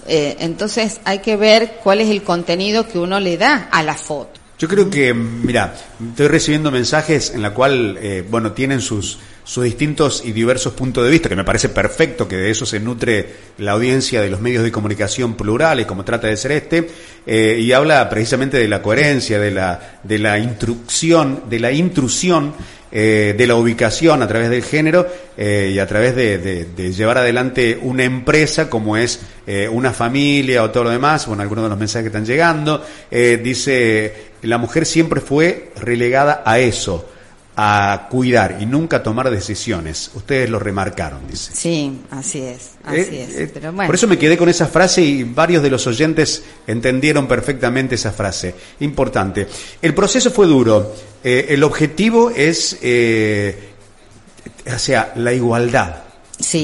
eh, 0.07 0.37
entonces 0.39 1.01
hay 1.05 1.19
que 1.19 1.35
ver 1.35 1.79
cuál 1.83 2.01
es 2.01 2.09
el 2.09 2.23
contenido 2.23 2.87
que 2.87 2.99
uno 2.99 3.19
le 3.19 3.37
da 3.37 3.69
a 3.71 3.83
la 3.83 3.95
foto. 3.95 4.39
Yo 4.57 4.67
creo 4.67 4.89
que, 4.89 5.13
mira, 5.13 5.73
estoy 6.09 6.27
recibiendo 6.27 6.69
mensajes 6.69 7.31
en 7.33 7.41
la 7.41 7.51
cual, 7.51 7.97
eh, 7.99 8.23
bueno, 8.29 8.51
tienen 8.51 8.79
sus, 8.79 9.17
sus 9.43 9.63
distintos 9.63 10.23
y 10.25 10.31
diversos 10.31 10.73
puntos 10.73 11.03
de 11.03 11.09
vista, 11.09 11.29
que 11.29 11.35
me 11.35 11.43
parece 11.43 11.69
perfecto 11.69 12.27
que 12.27 12.37
de 12.37 12.51
eso 12.51 12.65
se 12.65 12.79
nutre 12.79 13.27
la 13.57 13.71
audiencia 13.71 14.21
de 14.21 14.29
los 14.29 14.41
medios 14.41 14.63
de 14.63 14.71
comunicación 14.71 15.35
plurales, 15.35 15.85
como 15.85 16.05
trata 16.05 16.27
de 16.27 16.37
ser 16.37 16.51
este, 16.51 16.89
eh, 17.25 17.57
y 17.59 17.71
habla 17.71 18.09
precisamente 18.09 18.57
de 18.57 18.67
la 18.67 18.81
coherencia, 18.81 19.39
de 19.39 19.51
la, 19.51 19.99
de 20.03 20.19
la 20.19 20.39
instrucción, 20.39 21.43
de 21.49 21.59
la 21.59 21.71
intrusión 21.71 22.53
eh, 22.93 23.33
de 23.37 23.47
la 23.47 23.55
ubicación 23.55 24.21
a 24.21 24.27
través 24.27 24.49
del 24.49 24.63
género 24.63 25.07
eh, 25.37 25.71
y 25.73 25.79
a 25.79 25.87
través 25.87 26.13
de, 26.13 26.67
llevar 26.91 27.19
adelante 27.19 27.79
una 27.81 28.03
empresa 28.03 28.69
como 28.69 28.97
es 28.97 29.21
eh, 29.47 29.69
una 29.69 29.93
familia 29.93 30.61
o 30.61 30.71
todo 30.71 30.83
lo 30.83 30.89
demás, 30.89 31.25
bueno, 31.25 31.41
algunos 31.41 31.63
de 31.63 31.69
los 31.69 31.79
mensajes 31.79 32.03
que 32.03 32.07
están 32.09 32.25
llegando, 32.25 32.85
dice, 33.09 34.13
la 34.41 34.57
mujer 34.57 34.85
siempre 34.85 35.21
fue 35.21 35.71
relegada 35.79 36.43
a 36.45 36.59
eso, 36.59 37.09
a 37.55 38.07
cuidar 38.09 38.57
y 38.61 38.65
nunca 38.65 39.03
tomar 39.03 39.29
decisiones. 39.29 40.11
Ustedes 40.13 40.49
lo 40.49 40.59
remarcaron, 40.59 41.27
dice. 41.27 41.51
Sí, 41.53 42.01
así 42.09 42.39
es. 42.39 42.71
Así 42.83 42.99
eh, 42.99 43.27
es. 43.29 43.55
Eh, 43.55 43.71
por 43.85 43.95
eso 43.95 44.07
me 44.07 44.17
quedé 44.17 44.37
con 44.37 44.49
esa 44.49 44.67
frase 44.67 45.01
y 45.01 45.23
varios 45.23 45.61
de 45.61 45.69
los 45.69 45.85
oyentes 45.87 46.43
entendieron 46.65 47.27
perfectamente 47.27 47.95
esa 47.95 48.11
frase. 48.11 48.55
Importante. 48.79 49.47
El 49.81 49.93
proceso 49.93 50.31
fue 50.31 50.47
duro. 50.47 50.95
Eh, 51.23 51.47
el 51.49 51.63
objetivo 51.63 52.29
es, 52.29 52.73
o 52.73 52.79
sea, 54.79 55.13
la 55.15 55.33
igualdad. 55.33 56.10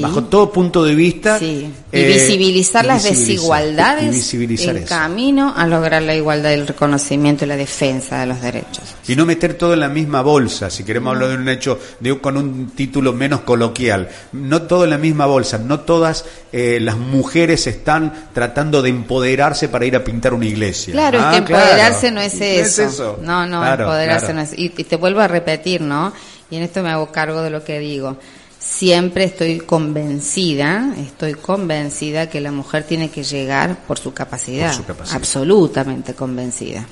Bajo 0.02 0.24
todo 0.26 0.52
punto 0.52 0.84
de 0.84 0.96
vista. 0.96 1.38
Y 1.42 1.72
eh, 1.92 2.08
visibilizar 2.08 2.86
las 2.86 3.04
desigualdades 3.04 4.34
en 4.34 4.84
camino 4.84 5.54
a 5.56 5.66
lograr 5.66 6.02
la 6.02 6.16
igualdad, 6.16 6.54
el 6.54 6.68
reconocimiento 6.68 7.46
y 7.46 7.48
la 7.48 7.56
defensa 7.56 8.20
de 8.20 8.26
los 8.26 8.42
derechos. 8.42 8.84
Y 9.08 9.16
no 9.16 9.26
meter 9.26 9.54
todo 9.54 9.74
en 9.74 9.80
la 9.80 9.90
misma 9.90 10.22
bolsa, 10.22 10.70
si 10.70 10.84
queremos 10.84 11.14
hablar 11.14 11.30
de 11.30 11.36
un 11.36 11.50
hecho 11.50 11.80
de, 12.00 12.20
con 12.20 12.38
un 12.38 12.72
título 12.72 13.14
menos 13.14 13.42
coloquial. 13.42 14.10
No 14.34 14.64
todo 14.64 14.84
en 14.84 14.90
la 14.90 14.98
misma 14.98 15.26
bolsa, 15.26 15.58
no 15.58 15.82
todas 15.82 16.26
eh, 16.52 16.80
las 16.82 16.98
mujeres 16.98 17.68
están 17.68 18.30
tratando 18.34 18.82
de 18.82 18.90
empoderarse 18.90 19.70
para 19.70 19.86
ir 19.86 19.96
a 19.96 20.04
pintar 20.04 20.34
una 20.34 20.46
iglesia. 20.46 20.94
Claro, 20.94 21.20
es 21.20 21.26
que 21.26 21.36
ah, 21.36 21.38
empoderarse 21.38 22.12
no, 22.12 22.22
es 22.22 22.42
eso. 22.42 23.18
No 23.22 23.46
No, 23.46 23.66
empoderarse 23.66 24.34
no 24.34 24.42
es. 24.42 24.54
Y, 24.58 24.74
y 24.76 24.84
te 24.84 24.96
vuelvo 24.96 25.22
a 25.22 25.28
repetir, 25.28 25.82
¿no? 25.82 26.12
Y 26.50 26.58
en 26.58 26.64
esto 26.64 26.82
me 26.82 26.90
hago 26.90 27.12
cargo 27.12 27.42
de 27.42 27.50
lo 27.50 27.64
que 27.64 27.80
digo 27.80 28.18
siempre 28.60 29.24
estoy 29.24 29.60
convencida, 29.60 30.94
estoy 30.98 31.34
convencida 31.34 32.30
que 32.30 32.42
la 32.42 32.52
mujer 32.52 32.84
tiene 32.84 33.10
que 33.10 33.24
llegar 33.24 33.78
por 33.88 34.00
su 34.00 34.14
capacidad, 34.14 34.74
absolutamente 35.12 36.14
convencida. 36.14 36.86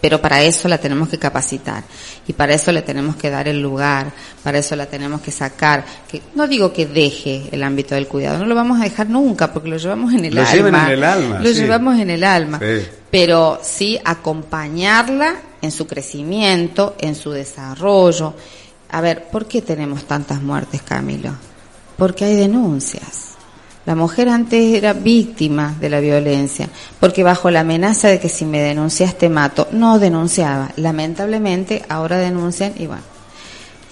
Pero 0.00 0.20
para 0.20 0.42
eso 0.42 0.68
la 0.68 0.78
tenemos 0.78 1.08
que 1.08 1.18
capacitar 1.18 1.82
y 2.28 2.32
para 2.32 2.54
eso 2.54 2.70
le 2.70 2.82
tenemos 2.82 3.16
que 3.16 3.30
dar 3.30 3.48
el 3.48 3.60
lugar, 3.60 4.12
para 4.44 4.58
eso 4.58 4.76
la 4.76 4.86
tenemos 4.86 5.20
que 5.22 5.32
sacar. 5.32 5.84
Que, 6.06 6.22
no 6.34 6.46
digo 6.46 6.72
que 6.72 6.86
deje 6.86 7.48
el 7.50 7.62
ámbito 7.62 7.94
del 7.94 8.06
cuidado, 8.06 8.38
no 8.38 8.46
lo 8.46 8.54
vamos 8.54 8.80
a 8.80 8.84
dejar 8.84 9.08
nunca 9.08 9.52
porque 9.52 9.70
lo 9.70 9.78
llevamos 9.78 10.12
en 10.12 10.26
el 10.26 10.38
alma. 10.38 10.86
en 10.86 10.92
el 10.92 11.04
alma. 11.04 11.40
Lo 11.40 11.50
llevamos 11.50 11.98
en 11.98 12.10
el 12.10 12.24
alma. 12.24 12.60
Pero 13.10 13.58
sí 13.62 13.98
acompañarla 14.04 15.36
en 15.62 15.70
su 15.70 15.86
crecimiento, 15.86 16.94
en 17.00 17.14
su 17.14 17.30
desarrollo, 17.30 18.34
a 18.96 19.00
ver, 19.02 19.24
¿por 19.24 19.44
qué 19.44 19.60
tenemos 19.60 20.04
tantas 20.04 20.40
muertes, 20.40 20.80
Camilo? 20.80 21.32
Porque 21.98 22.24
hay 22.24 22.34
denuncias. 22.34 23.34
La 23.84 23.94
mujer 23.94 24.30
antes 24.30 24.74
era 24.74 24.94
víctima 24.94 25.76
de 25.78 25.90
la 25.90 26.00
violencia, 26.00 26.70
porque 26.98 27.22
bajo 27.22 27.50
la 27.50 27.60
amenaza 27.60 28.08
de 28.08 28.18
que 28.18 28.30
si 28.30 28.46
me 28.46 28.58
denuncias 28.58 29.18
te 29.18 29.28
mato, 29.28 29.68
no 29.70 29.98
denunciaba. 29.98 30.70
Lamentablemente 30.76 31.84
ahora 31.90 32.16
denuncian 32.16 32.72
y 32.78 32.86
bueno, 32.86 33.02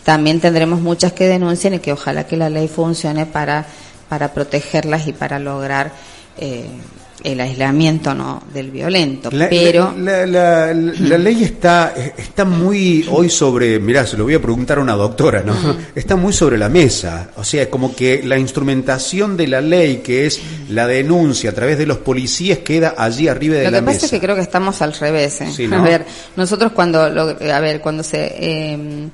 también 0.05 0.41
tendremos 0.41 0.81
muchas 0.81 1.13
que 1.13 1.29
denuncien 1.29 1.75
y 1.75 1.81
que 1.81 1.93
ojalá 1.93 2.27
que 2.27 2.39
la 2.39 2.49
ley 2.49 2.67
funcione 2.67 3.27
para, 3.27 3.67
para 4.09 4.33
protegerlas 4.33 5.07
y 5.07 5.13
para 5.13 5.39
lograr 5.39 5.93
eh, 6.39 6.65
el 7.25 7.41
aislamiento 7.41 8.15
no 8.15 8.43
del 8.53 8.71
violento 8.71 9.31
pero 9.31 9.95
la, 9.97 10.73
ley 10.73 11.43
está 11.43 11.95
está 12.17 12.45
muy 12.45 13.07
hoy 13.11 13.31
sobre 13.31 13.81
mirá 13.81 14.07
se 14.07 14.17
lo 14.17 14.25
voy 14.25 14.35
a 14.35 14.43
preguntar 14.43 14.79
a 14.79 14.83
una 14.83 14.93
doctora 14.93 15.43
no 15.43 15.55
está 15.95 16.17
muy 16.17 16.33
sobre 16.33 16.59
la 16.59 16.69
mesa 16.69 17.31
o 17.37 17.43
sea 17.43 17.71
como 17.71 17.97
que 17.97 18.23
la 18.23 18.39
instrumentación 18.39 19.37
de 19.37 19.49
la 19.49 19.61
ley 19.61 19.97
que 20.05 20.27
es 20.27 20.41
la 20.69 20.87
denuncia 20.87 21.51
a 21.51 21.55
través 21.55 21.79
de 21.79 21.87
los 21.87 21.99
policías 21.99 22.59
queda 22.59 22.95
allí 22.97 23.27
arriba 23.27 23.57
de 23.57 23.65
la 23.65 23.71
mesa 23.71 23.81
lo 23.81 23.87
que 23.87 23.93
pasa 23.95 24.07
es 24.07 24.13
que 24.13 24.21
creo 24.21 24.37
que 24.37 24.43
estamos 24.43 24.83
al 24.83 24.93
revés 24.93 25.41
¿eh? 25.41 25.69
a 25.73 25.81
ver 25.81 26.05
nosotros 26.37 26.73
cuando 26.73 27.01
a 27.01 27.61
ver 27.61 27.81
cuando 27.81 28.03
se 28.03 28.35
eh, 28.39 29.09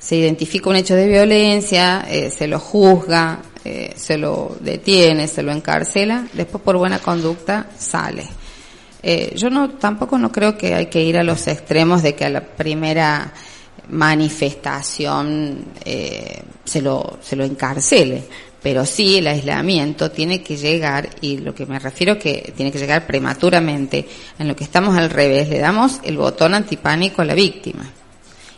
se 0.00 0.16
identifica 0.16 0.70
un 0.70 0.76
hecho 0.76 0.94
de 0.94 1.06
violencia, 1.06 2.06
eh, 2.08 2.30
se 2.30 2.46
lo 2.46 2.58
juzga, 2.58 3.40
eh, 3.64 3.92
se 3.96 4.18
lo 4.18 4.56
detiene, 4.60 5.28
se 5.28 5.42
lo 5.42 5.52
encarcela, 5.52 6.26
después 6.32 6.62
por 6.62 6.76
buena 6.76 6.98
conducta 6.98 7.68
sale. 7.78 8.24
Eh, 9.02 9.32
yo 9.36 9.50
no 9.50 9.70
tampoco 9.70 10.18
no 10.18 10.30
creo 10.30 10.58
que 10.58 10.74
hay 10.74 10.86
que 10.86 11.02
ir 11.02 11.16
a 11.18 11.24
los 11.24 11.46
extremos 11.46 12.02
de 12.02 12.14
que 12.14 12.26
a 12.26 12.30
la 12.30 12.42
primera 12.42 13.32
manifestación 13.88 15.64
se 16.64 16.82
lo 16.82 17.18
se 17.22 17.34
lo 17.34 17.44
encarcele, 17.44 18.24
pero 18.62 18.84
sí 18.84 19.16
el 19.16 19.26
aislamiento 19.26 20.10
tiene 20.10 20.42
que 20.42 20.56
llegar 20.56 21.08
y 21.22 21.38
lo 21.38 21.54
que 21.54 21.66
me 21.66 21.78
refiero 21.78 22.18
que 22.18 22.52
tiene 22.54 22.70
que 22.70 22.78
llegar 22.78 23.06
prematuramente. 23.06 24.06
En 24.38 24.48
lo 24.48 24.54
que 24.54 24.64
estamos 24.64 24.96
al 24.96 25.10
revés, 25.10 25.48
le 25.48 25.58
damos 25.58 26.00
el 26.04 26.18
botón 26.18 26.54
antipánico 26.54 27.22
a 27.22 27.24
la 27.24 27.34
víctima 27.34 27.90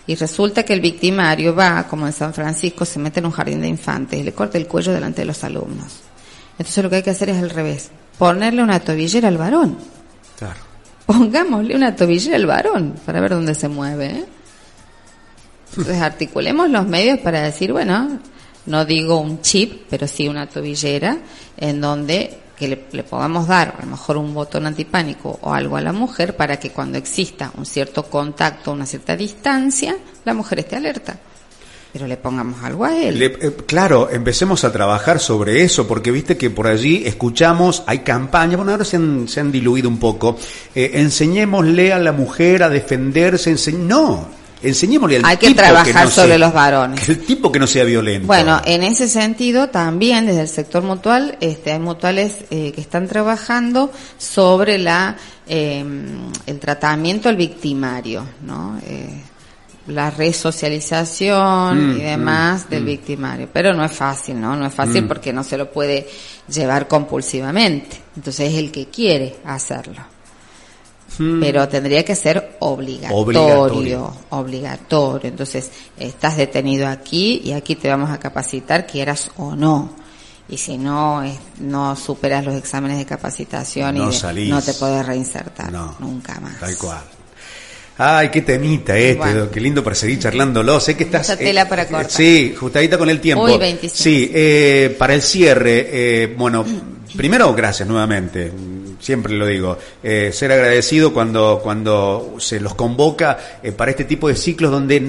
y 0.06 0.14
resulta 0.16 0.64
que 0.64 0.72
el 0.72 0.80
victimario 0.80 1.54
va, 1.54 1.86
como 1.86 2.06
en 2.06 2.12
San 2.12 2.34
Francisco, 2.34 2.84
se 2.84 2.98
mete 2.98 3.20
en 3.20 3.26
un 3.26 3.32
jardín 3.32 3.60
de 3.60 3.68
infantes 3.68 4.18
y 4.18 4.22
le 4.22 4.32
corta 4.32 4.58
el 4.58 4.66
cuello 4.66 4.92
delante 4.92 5.22
de 5.22 5.26
los 5.26 5.44
alumnos. 5.44 6.00
Entonces 6.58 6.82
lo 6.82 6.90
que 6.90 6.96
hay 6.96 7.02
que 7.02 7.10
hacer 7.10 7.30
es 7.30 7.42
al 7.42 7.50
revés, 7.50 7.90
ponerle 8.18 8.62
una 8.62 8.80
tobillera 8.80 9.28
al 9.28 9.38
varón. 9.38 9.78
Claro. 10.38 10.60
Pongámosle 11.06 11.76
una 11.76 11.94
tobillera 11.94 12.36
al 12.36 12.46
varón 12.46 12.94
para 13.06 13.20
ver 13.20 13.30
dónde 13.30 13.54
se 13.54 13.68
mueve. 13.68 14.06
¿eh? 14.06 14.24
Entonces 15.70 16.02
articulemos 16.02 16.68
los 16.68 16.86
medios 16.86 17.20
para 17.20 17.42
decir, 17.42 17.72
bueno, 17.72 18.18
no 18.66 18.84
digo 18.84 19.18
un 19.18 19.40
chip, 19.40 19.86
pero 19.88 20.06
sí 20.08 20.28
una 20.28 20.48
tobillera 20.48 21.18
en 21.56 21.80
donde 21.80 22.41
que 22.62 22.68
le, 22.92 23.03
podamos 23.03 23.48
dar 23.48 23.75
a 23.77 23.85
lo 23.85 23.90
mejor 23.90 24.16
un 24.16 24.33
botón 24.33 24.66
antipánico 24.66 25.37
o 25.42 25.53
algo 25.53 25.77
a 25.77 25.81
la 25.81 25.92
mujer 25.92 26.37
para 26.37 26.59
que 26.61 26.70
cuando 26.70 26.96
exista 26.96 27.51
un 27.57 27.66
cierto 27.66 28.05
contacto, 28.05 28.70
una 28.70 28.87
cierta 28.87 29.16
distancia, 29.16 29.96
la 30.25 30.33
mujer 30.33 30.61
esté 30.61 30.77
alerta. 30.77 31.18
Pero 31.92 32.07
le 32.07 32.16
pongamos 32.16 32.62
algo 32.62 32.85
a 32.85 32.96
él. 32.96 33.20
Eh, 33.20 33.57
claro, 33.66 34.09
empecemos 34.11 34.62
a 34.62 34.72
trabajar 34.72 35.18
sobre 35.18 35.62
eso, 35.62 35.88
porque 35.88 36.12
viste 36.12 36.37
que 36.37 36.51
por 36.51 36.68
allí 36.68 37.03
escuchamos, 37.05 37.83
hay 37.87 37.98
campañas, 37.98 38.57
bueno, 38.57 38.70
ahora 38.70 38.85
se 38.85 38.96
han, 38.96 39.27
se 39.27 39.40
han 39.40 39.51
diluido 39.51 39.88
un 39.88 39.98
poco, 39.98 40.38
eh, 40.75 40.92
enseñémosle 40.94 41.92
a 41.92 41.98
la 41.98 42.12
mujer 42.12 42.62
a 42.62 42.68
defenderse, 42.68 43.72
no, 43.72 44.29
enseñémosle 44.62 45.16
al 45.16 45.25
Hay 45.25 45.37
que 45.37 45.55
trabajar 45.55 46.09
sobre 46.11 46.38
los 46.38 46.53
varones. 46.53 47.09
El 47.09 47.25
tipo 47.25 47.51
que 47.51 47.59
no 47.59 47.66
sea 47.66 47.85
violento. 47.85 48.27
Bueno, 48.27 48.61
en 48.64 48.83
ese 48.83 49.09
sentido 49.09 49.68
también 49.68 50.27
desde 50.27 50.42
el 50.42 50.48
sector 50.48 50.83
mutual, 50.83 51.37
este, 51.40 51.72
hay 51.72 51.79
mutuales 51.79 52.44
eh, 52.51 52.72
que 52.72 52.81
están 52.81 53.09
trabajando 53.09 53.90
sobre 54.18 54.79
la 54.79 55.16
eh, 55.46 55.85
el 56.46 56.59
tratamiento 56.59 57.29
al 57.29 57.37
victimario, 57.37 58.25
¿no? 58.42 58.79
Eh, 58.87 59.22
la 59.88 60.11
resocialización 60.11 61.94
mm, 61.94 61.96
y 61.96 62.03
demás 62.03 62.66
mm, 62.66 62.70
del 62.70 62.83
mm. 62.83 62.87
victimario. 62.87 63.48
Pero 63.53 63.75
no 63.75 63.85
es 63.85 63.92
fácil, 63.92 64.40
¿no? 64.40 64.57
No 64.57 64.66
es 64.66 64.75
fácil 64.75 65.07
porque 65.07 65.33
no 65.33 65.42
se 65.42 65.59
lo 65.59 65.70
puede 65.70 66.09
llevar 66.48 66.87
compulsivamente. 66.87 68.01
Entonces 68.16 68.53
es 68.53 68.59
el 68.59 68.70
que 68.70 68.87
quiere 68.87 69.37
hacerlo. 69.44 70.12
Hmm. 71.18 71.40
Pero 71.40 71.68
tendría 71.68 72.05
que 72.05 72.14
ser 72.14 72.57
obligatorio, 72.61 74.12
obligatorio, 74.31 75.20
Entonces, 75.29 75.70
estás 75.98 76.37
detenido 76.37 76.88
aquí 76.88 77.42
y 77.44 77.53
aquí 77.53 77.77
te 77.77 77.88
vamos 77.88 78.11
a 78.11 78.18
capacitar, 78.18 78.87
quieras 78.87 79.31
o 79.37 79.55
no. 79.55 79.94
Y 80.48 80.59
si 80.59 80.77
no, 80.77 81.22
no 81.61 81.96
superas 81.96 82.44
los 82.44 82.55
exámenes 82.57 82.98
de 82.98 83.07
capacitación 83.07 83.96
no 83.96 84.11
y 84.37 84.48
no 84.48 84.61
te 84.61 84.75
puedes 84.75 85.07
reinsertar 85.07 85.72
nunca 86.01 86.38
más. 86.40 86.59
Tal 86.59 86.77
cual. 86.77 87.03
Ay, 87.98 88.31
qué 88.31 88.40
temita 88.40 88.96
este, 88.96 89.48
qué 89.53 89.61
lindo 89.61 89.85
para 89.85 89.94
seguir 89.94 90.18
charlándolo. 90.18 90.81
Sé 90.81 90.96
que 90.96 91.05
estás. 91.05 91.37
tela 91.38 91.68
para 91.68 91.87
cortar. 91.87 92.11
Sí, 92.11 92.55
justadita 92.59 92.98
con 92.98 93.09
el 93.09 93.20
tiempo. 93.20 93.46
Sí, 93.92 94.31
eh, 94.35 94.96
para 94.98 95.14
el 95.14 95.22
cierre, 95.22 95.88
eh, 95.90 96.35
bueno, 96.37 96.64
primero 97.16 97.55
gracias 97.55 97.88
nuevamente 97.88 98.51
siempre 99.02 99.34
lo 99.34 99.46
digo, 99.46 99.76
eh, 100.02 100.30
ser 100.32 100.52
agradecido 100.52 101.12
cuando, 101.12 101.60
cuando 101.60 102.36
se 102.38 102.60
los 102.60 102.76
convoca 102.76 103.36
eh, 103.62 103.72
para 103.72 103.90
este 103.90 104.04
tipo 104.04 104.28
de 104.28 104.36
ciclos 104.36 104.70
donde, 104.70 105.02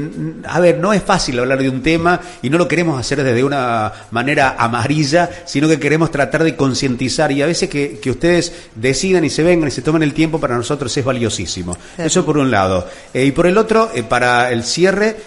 a 0.45 0.59
ver, 0.59 0.79
no 0.79 0.93
es 0.93 1.03
fácil 1.03 1.39
hablar 1.39 1.59
de 1.59 1.69
un 1.69 1.83
tema 1.83 2.19
y 2.41 2.49
no 2.49 2.57
lo 2.57 2.67
queremos 2.67 2.99
hacer 2.99 3.23
desde 3.23 3.43
una 3.43 3.93
manera 4.09 4.55
amarilla, 4.57 5.29
sino 5.45 5.67
que 5.67 5.79
queremos 5.79 6.09
tratar 6.09 6.43
de 6.43 6.55
concientizar 6.55 7.31
y 7.31 7.43
a 7.43 7.45
veces 7.45 7.69
que, 7.69 7.99
que, 7.99 8.09
ustedes 8.09 8.51
decidan 8.75 9.25
y 9.25 9.29
se 9.29 9.43
vengan 9.43 9.67
y 9.67 9.71
se 9.71 9.83
tomen 9.83 10.01
el 10.01 10.13
tiempo 10.13 10.39
para 10.39 10.57
nosotros 10.57 10.95
es 10.97 11.05
valiosísimo. 11.05 11.77
Eso 11.97 12.25
por 12.25 12.39
un 12.39 12.49
lado. 12.49 12.87
Eh, 13.13 13.25
y 13.25 13.31
por 13.31 13.45
el 13.45 13.57
otro, 13.59 13.91
para 14.09 14.51
el 14.51 14.63
cierre, 14.63 15.17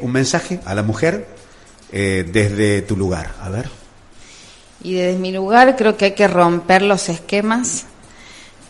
un 0.00 0.10
mensaje 0.10 0.60
a 0.64 0.74
la 0.74 0.82
mujer 0.82 1.26
desde 1.92 2.82
tu 2.82 2.96
lugar. 2.96 3.34
A 3.40 3.48
ver. 3.48 3.79
Y 4.82 4.94
desde 4.94 5.18
mi 5.18 5.32
lugar 5.32 5.76
creo 5.76 5.96
que 5.96 6.06
hay 6.06 6.12
que 6.12 6.28
romper 6.28 6.82
los 6.82 7.08
esquemas, 7.08 7.84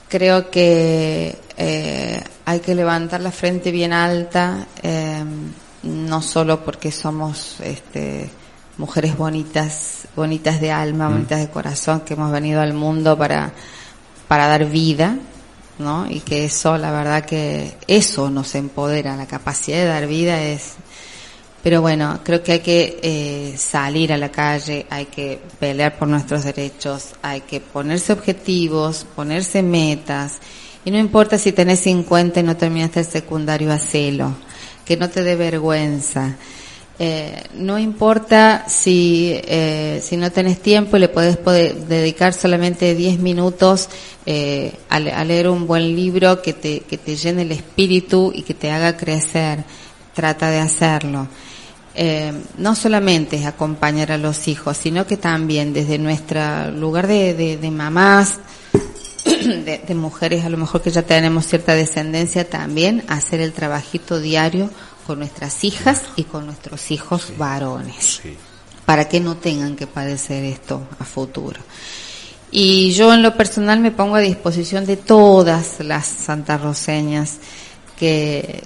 creo 0.09 0.51
que 0.51 1.38
eh, 1.57 2.23
hay 2.44 2.61
que 2.61 2.75
levantar 2.75 3.20
la 3.20 3.31
frente 3.31 3.70
bien 3.70 3.92
alta, 3.92 4.66
eh, 4.83 5.25
no 5.85 6.20
solo 6.20 6.64
porque 6.64 6.90
somos 6.90 7.61
este, 7.61 8.29
mujeres 8.77 9.16
bonitas, 9.16 10.09
bonitas 10.16 10.61
de 10.61 10.73
alma, 10.73 11.09
mm. 11.09 11.12
bonitas 11.12 11.40
de 11.40 11.51
corazón, 11.51 12.01
que 12.01 12.14
hemos 12.14 12.33
venido 12.33 12.61
al 12.61 12.75
mundo 12.75 13.16
para, 13.16 13.53
para 14.27 14.49
dar 14.49 14.64
vida, 14.64 15.16
¿no? 15.79 16.11
Y 16.11 16.20
que 16.20 16.44
eso, 16.44 16.77
la 16.77 16.90
verdad 16.90 17.25
que 17.25 17.77
eso 17.87 18.31
nos 18.31 18.55
empodera, 18.55 19.16
la 19.16 19.27
capacidad 19.27 19.79
de 19.79 19.87
dar 19.87 20.07
vida 20.07 20.42
es 20.42 20.75
pero 21.62 21.83
bueno, 21.83 22.20
creo 22.25 22.42
que 22.42 22.53
hay 22.53 22.61
que 22.61 22.99
eh, 23.03 23.55
salir 23.59 24.12
a 24.12 24.16
la 24.16 24.31
calle, 24.31 24.87
hay 24.88 25.07
que 25.07 25.38
pelear 25.59 25.99
por 25.99 26.09
nuestros 26.09 26.44
derechos, 26.44 27.11
hay 27.20 27.42
que 27.42 27.61
ponerse 27.61 28.14
objetivos, 28.14 29.07
ponerse 29.14 29.62
metas. 29.62 30.38
Y 30.85 30.90
no 30.90 30.99
importa 30.99 31.37
si 31.37 31.53
tenés 31.53 31.81
50 31.81 32.40
y 32.40 32.42
no 32.42 32.57
terminaste 32.57 33.01
el 33.01 33.07
secundario, 33.07 33.70
hacelo. 33.70 34.35
Que 34.87 34.96
no 34.96 35.11
te 35.11 35.23
dé 35.23 35.37
vergüenza. 35.37 36.37
Eh, 36.99 37.44
no 37.55 37.79
importa 37.79 38.64
si, 38.68 39.33
eh, 39.35 40.03
si 40.03 40.18
no 40.18 40.31
tenés 40.31 40.61
tiempo 40.61 40.96
y 40.96 41.01
le 41.01 41.09
podés 41.09 41.38
dedicar 41.88 42.35
solamente 42.35 42.94
10 42.94 43.20
minutos 43.20 43.88
eh, 44.27 44.75
a, 44.90 44.96
a, 44.96 45.25
leer 45.25 45.49
un 45.49 45.66
buen 45.66 45.96
libro 45.96 46.42
que 46.42 46.53
te, 46.53 46.81
que 46.81 46.99
te 46.99 47.16
llene 47.16 47.42
el 47.42 47.53
espíritu 47.53 48.33
y 48.35 48.42
que 48.42 48.53
te 48.53 48.70
haga 48.70 48.96
crecer. 48.99 49.64
Trata 50.14 50.51
de 50.51 50.59
hacerlo. 50.59 51.27
Eh, 51.94 52.33
no 52.59 52.76
solamente 52.76 53.37
es 53.37 53.46
acompañar 53.46 54.12
a 54.12 54.18
los 54.18 54.46
hijos, 54.46 54.76
sino 54.76 55.07
que 55.07 55.16
también 55.16 55.72
desde 55.72 55.98
nuestro 55.98 56.70
lugar 56.70 57.09
de, 57.09 57.35
de, 57.35 57.57
de 57.57 57.70
mamás, 57.70 58.38
de, 59.24 59.83
de, 59.87 59.94
mujeres 59.94 60.44
a 60.44 60.48
lo 60.50 60.57
mejor 60.57 60.83
que 60.83 60.90
ya 60.90 61.03
tenemos 61.03 61.46
cierta 61.46 61.74
descendencia, 61.74 62.48
también 62.48 63.05
hacer 63.09 63.40
el 63.40 63.53
trabajito 63.53 64.20
diario 64.20 64.70
con 65.07 65.18
nuestras 65.18 65.64
hijas 65.64 66.05
y 66.14 66.22
con 66.24 66.46
nuestros 66.46 66.92
hijos 66.92 67.24
sí, 67.26 67.35
varones, 67.37 68.20
sí. 68.22 68.37
para 68.87 69.09
que 69.09 69.18
no 69.18 69.37
tengan 69.37 69.74
que 69.74 69.88
padecer 69.88 70.44
esto 70.44 70.87
a 71.00 71.05
futuro. 71.05 71.61
Y 72.53 72.92
yo 72.92 73.12
en 73.12 73.22
lo 73.22 73.37
personal 73.37 73.81
me 73.81 73.90
pongo 73.90 74.16
a 74.16 74.20
disposición 74.20 74.87
de 74.87 74.96
todas 74.96 75.81
las 75.81 76.07
santarroseñas 76.07 77.38
que, 77.98 78.62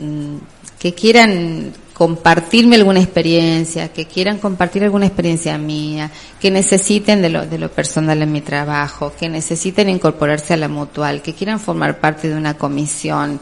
mm, 0.00 0.36
que 0.78 0.94
quieran 0.94 1.72
compartirme 1.98 2.76
alguna 2.76 3.00
experiencia, 3.00 3.92
que 3.92 4.06
quieran 4.06 4.38
compartir 4.38 4.84
alguna 4.84 5.06
experiencia 5.06 5.58
mía, 5.58 6.08
que 6.40 6.48
necesiten 6.48 7.20
de 7.20 7.28
lo, 7.28 7.44
de 7.44 7.58
lo 7.58 7.72
personal 7.72 8.22
en 8.22 8.30
mi 8.30 8.40
trabajo, 8.40 9.12
que 9.18 9.28
necesiten 9.28 9.88
incorporarse 9.88 10.54
a 10.54 10.56
la 10.58 10.68
mutual, 10.68 11.22
que 11.22 11.34
quieran 11.34 11.58
formar 11.58 11.98
parte 11.98 12.28
de 12.28 12.36
una 12.36 12.54
comisión, 12.54 13.40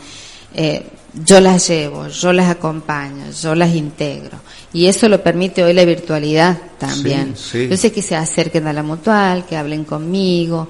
eh, 0.55 0.87
yo 1.23 1.39
las 1.41 1.69
llevo, 1.69 2.09
yo 2.09 2.33
las 2.33 2.49
acompaño, 2.49 3.31
yo 3.31 3.55
las 3.55 3.75
integro. 3.75 4.39
Y 4.73 4.87
eso 4.87 5.07
lo 5.11 5.23
permite 5.23 5.63
hoy 5.63 5.75
la 5.75 5.85
virtualidad 5.85 6.57
también. 6.79 7.37
Sí, 7.37 7.51
sí. 7.51 7.63
Entonces 7.65 7.93
que 7.93 8.01
se 8.01 8.17
acerquen 8.17 8.67
a 8.67 8.73
la 8.73 8.83
mutual, 8.83 9.45
que 9.45 9.59
hablen 9.59 9.85
conmigo, 9.85 10.69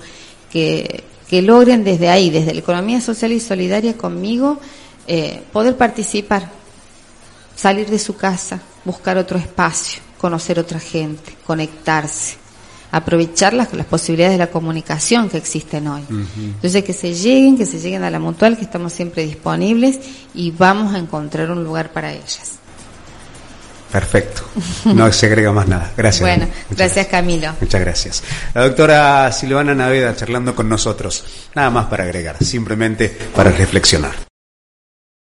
que, 0.51 1.05
que 1.29 1.41
logren 1.41 1.85
desde 1.85 2.09
ahí, 2.09 2.31
desde 2.31 2.53
la 2.53 2.61
economía 2.61 3.01
social 3.01 3.31
y 3.31 3.39
solidaria 3.39 3.97
conmigo, 3.97 4.59
eh, 5.07 5.41
poder 5.53 5.77
participar 5.77 6.66
salir 7.57 7.91
de 7.91 7.99
su 7.99 8.17
casa, 8.17 8.61
buscar 8.85 9.19
otro 9.19 9.39
espacio, 9.39 10.01
conocer 10.19 10.61
otra 10.61 10.79
gente, 10.79 11.37
conectarse, 11.45 12.37
aprovechar 12.93 13.53
las, 13.55 13.73
las 13.73 13.87
posibilidades 13.87 14.35
de 14.35 14.45
la 14.45 14.51
comunicación 14.51 15.29
que 15.29 15.39
existen 15.39 15.89
hoy. 15.89 16.03
Uh 16.03 16.15
-huh. 16.15 16.27
Entonces 16.37 16.85
que 16.85 16.93
se 16.93 17.15
lleguen, 17.15 17.57
que 17.59 17.67
se 17.67 17.81
lleguen 17.81 18.05
a 18.05 18.11
la 18.11 18.21
mutual, 18.21 18.57
que 18.57 18.63
estamos 18.65 18.93
siempre 18.93 19.25
disponibles 19.25 19.99
y 20.35 20.51
vamos 20.53 20.95
a 20.95 20.99
encontrar 20.99 21.51
un 21.51 21.65
lugar 21.65 21.93
para 21.93 22.13
ellas. 22.13 22.53
Perfecto. 23.91 24.43
No 24.85 25.11
se 25.13 25.27
agrega 25.27 25.53
más 25.53 25.69
nada. 25.69 25.93
Gracias. 25.97 26.21
Bueno, 26.21 26.47
gracias, 26.47 26.77
gracias 26.77 27.07
Camilo. 27.07 27.55
Muchas 27.61 27.81
gracias. 27.81 28.23
La 28.53 28.65
doctora 28.65 29.33
Silvana 29.33 29.75
Naveda 29.75 30.15
charlando 30.15 30.55
con 30.55 30.69
nosotros. 30.69 31.25
Nada 31.55 31.71
más 31.71 31.87
para 31.87 32.05
agregar, 32.05 32.37
simplemente 32.45 33.09
para 33.35 33.51
reflexionar. 33.51 34.36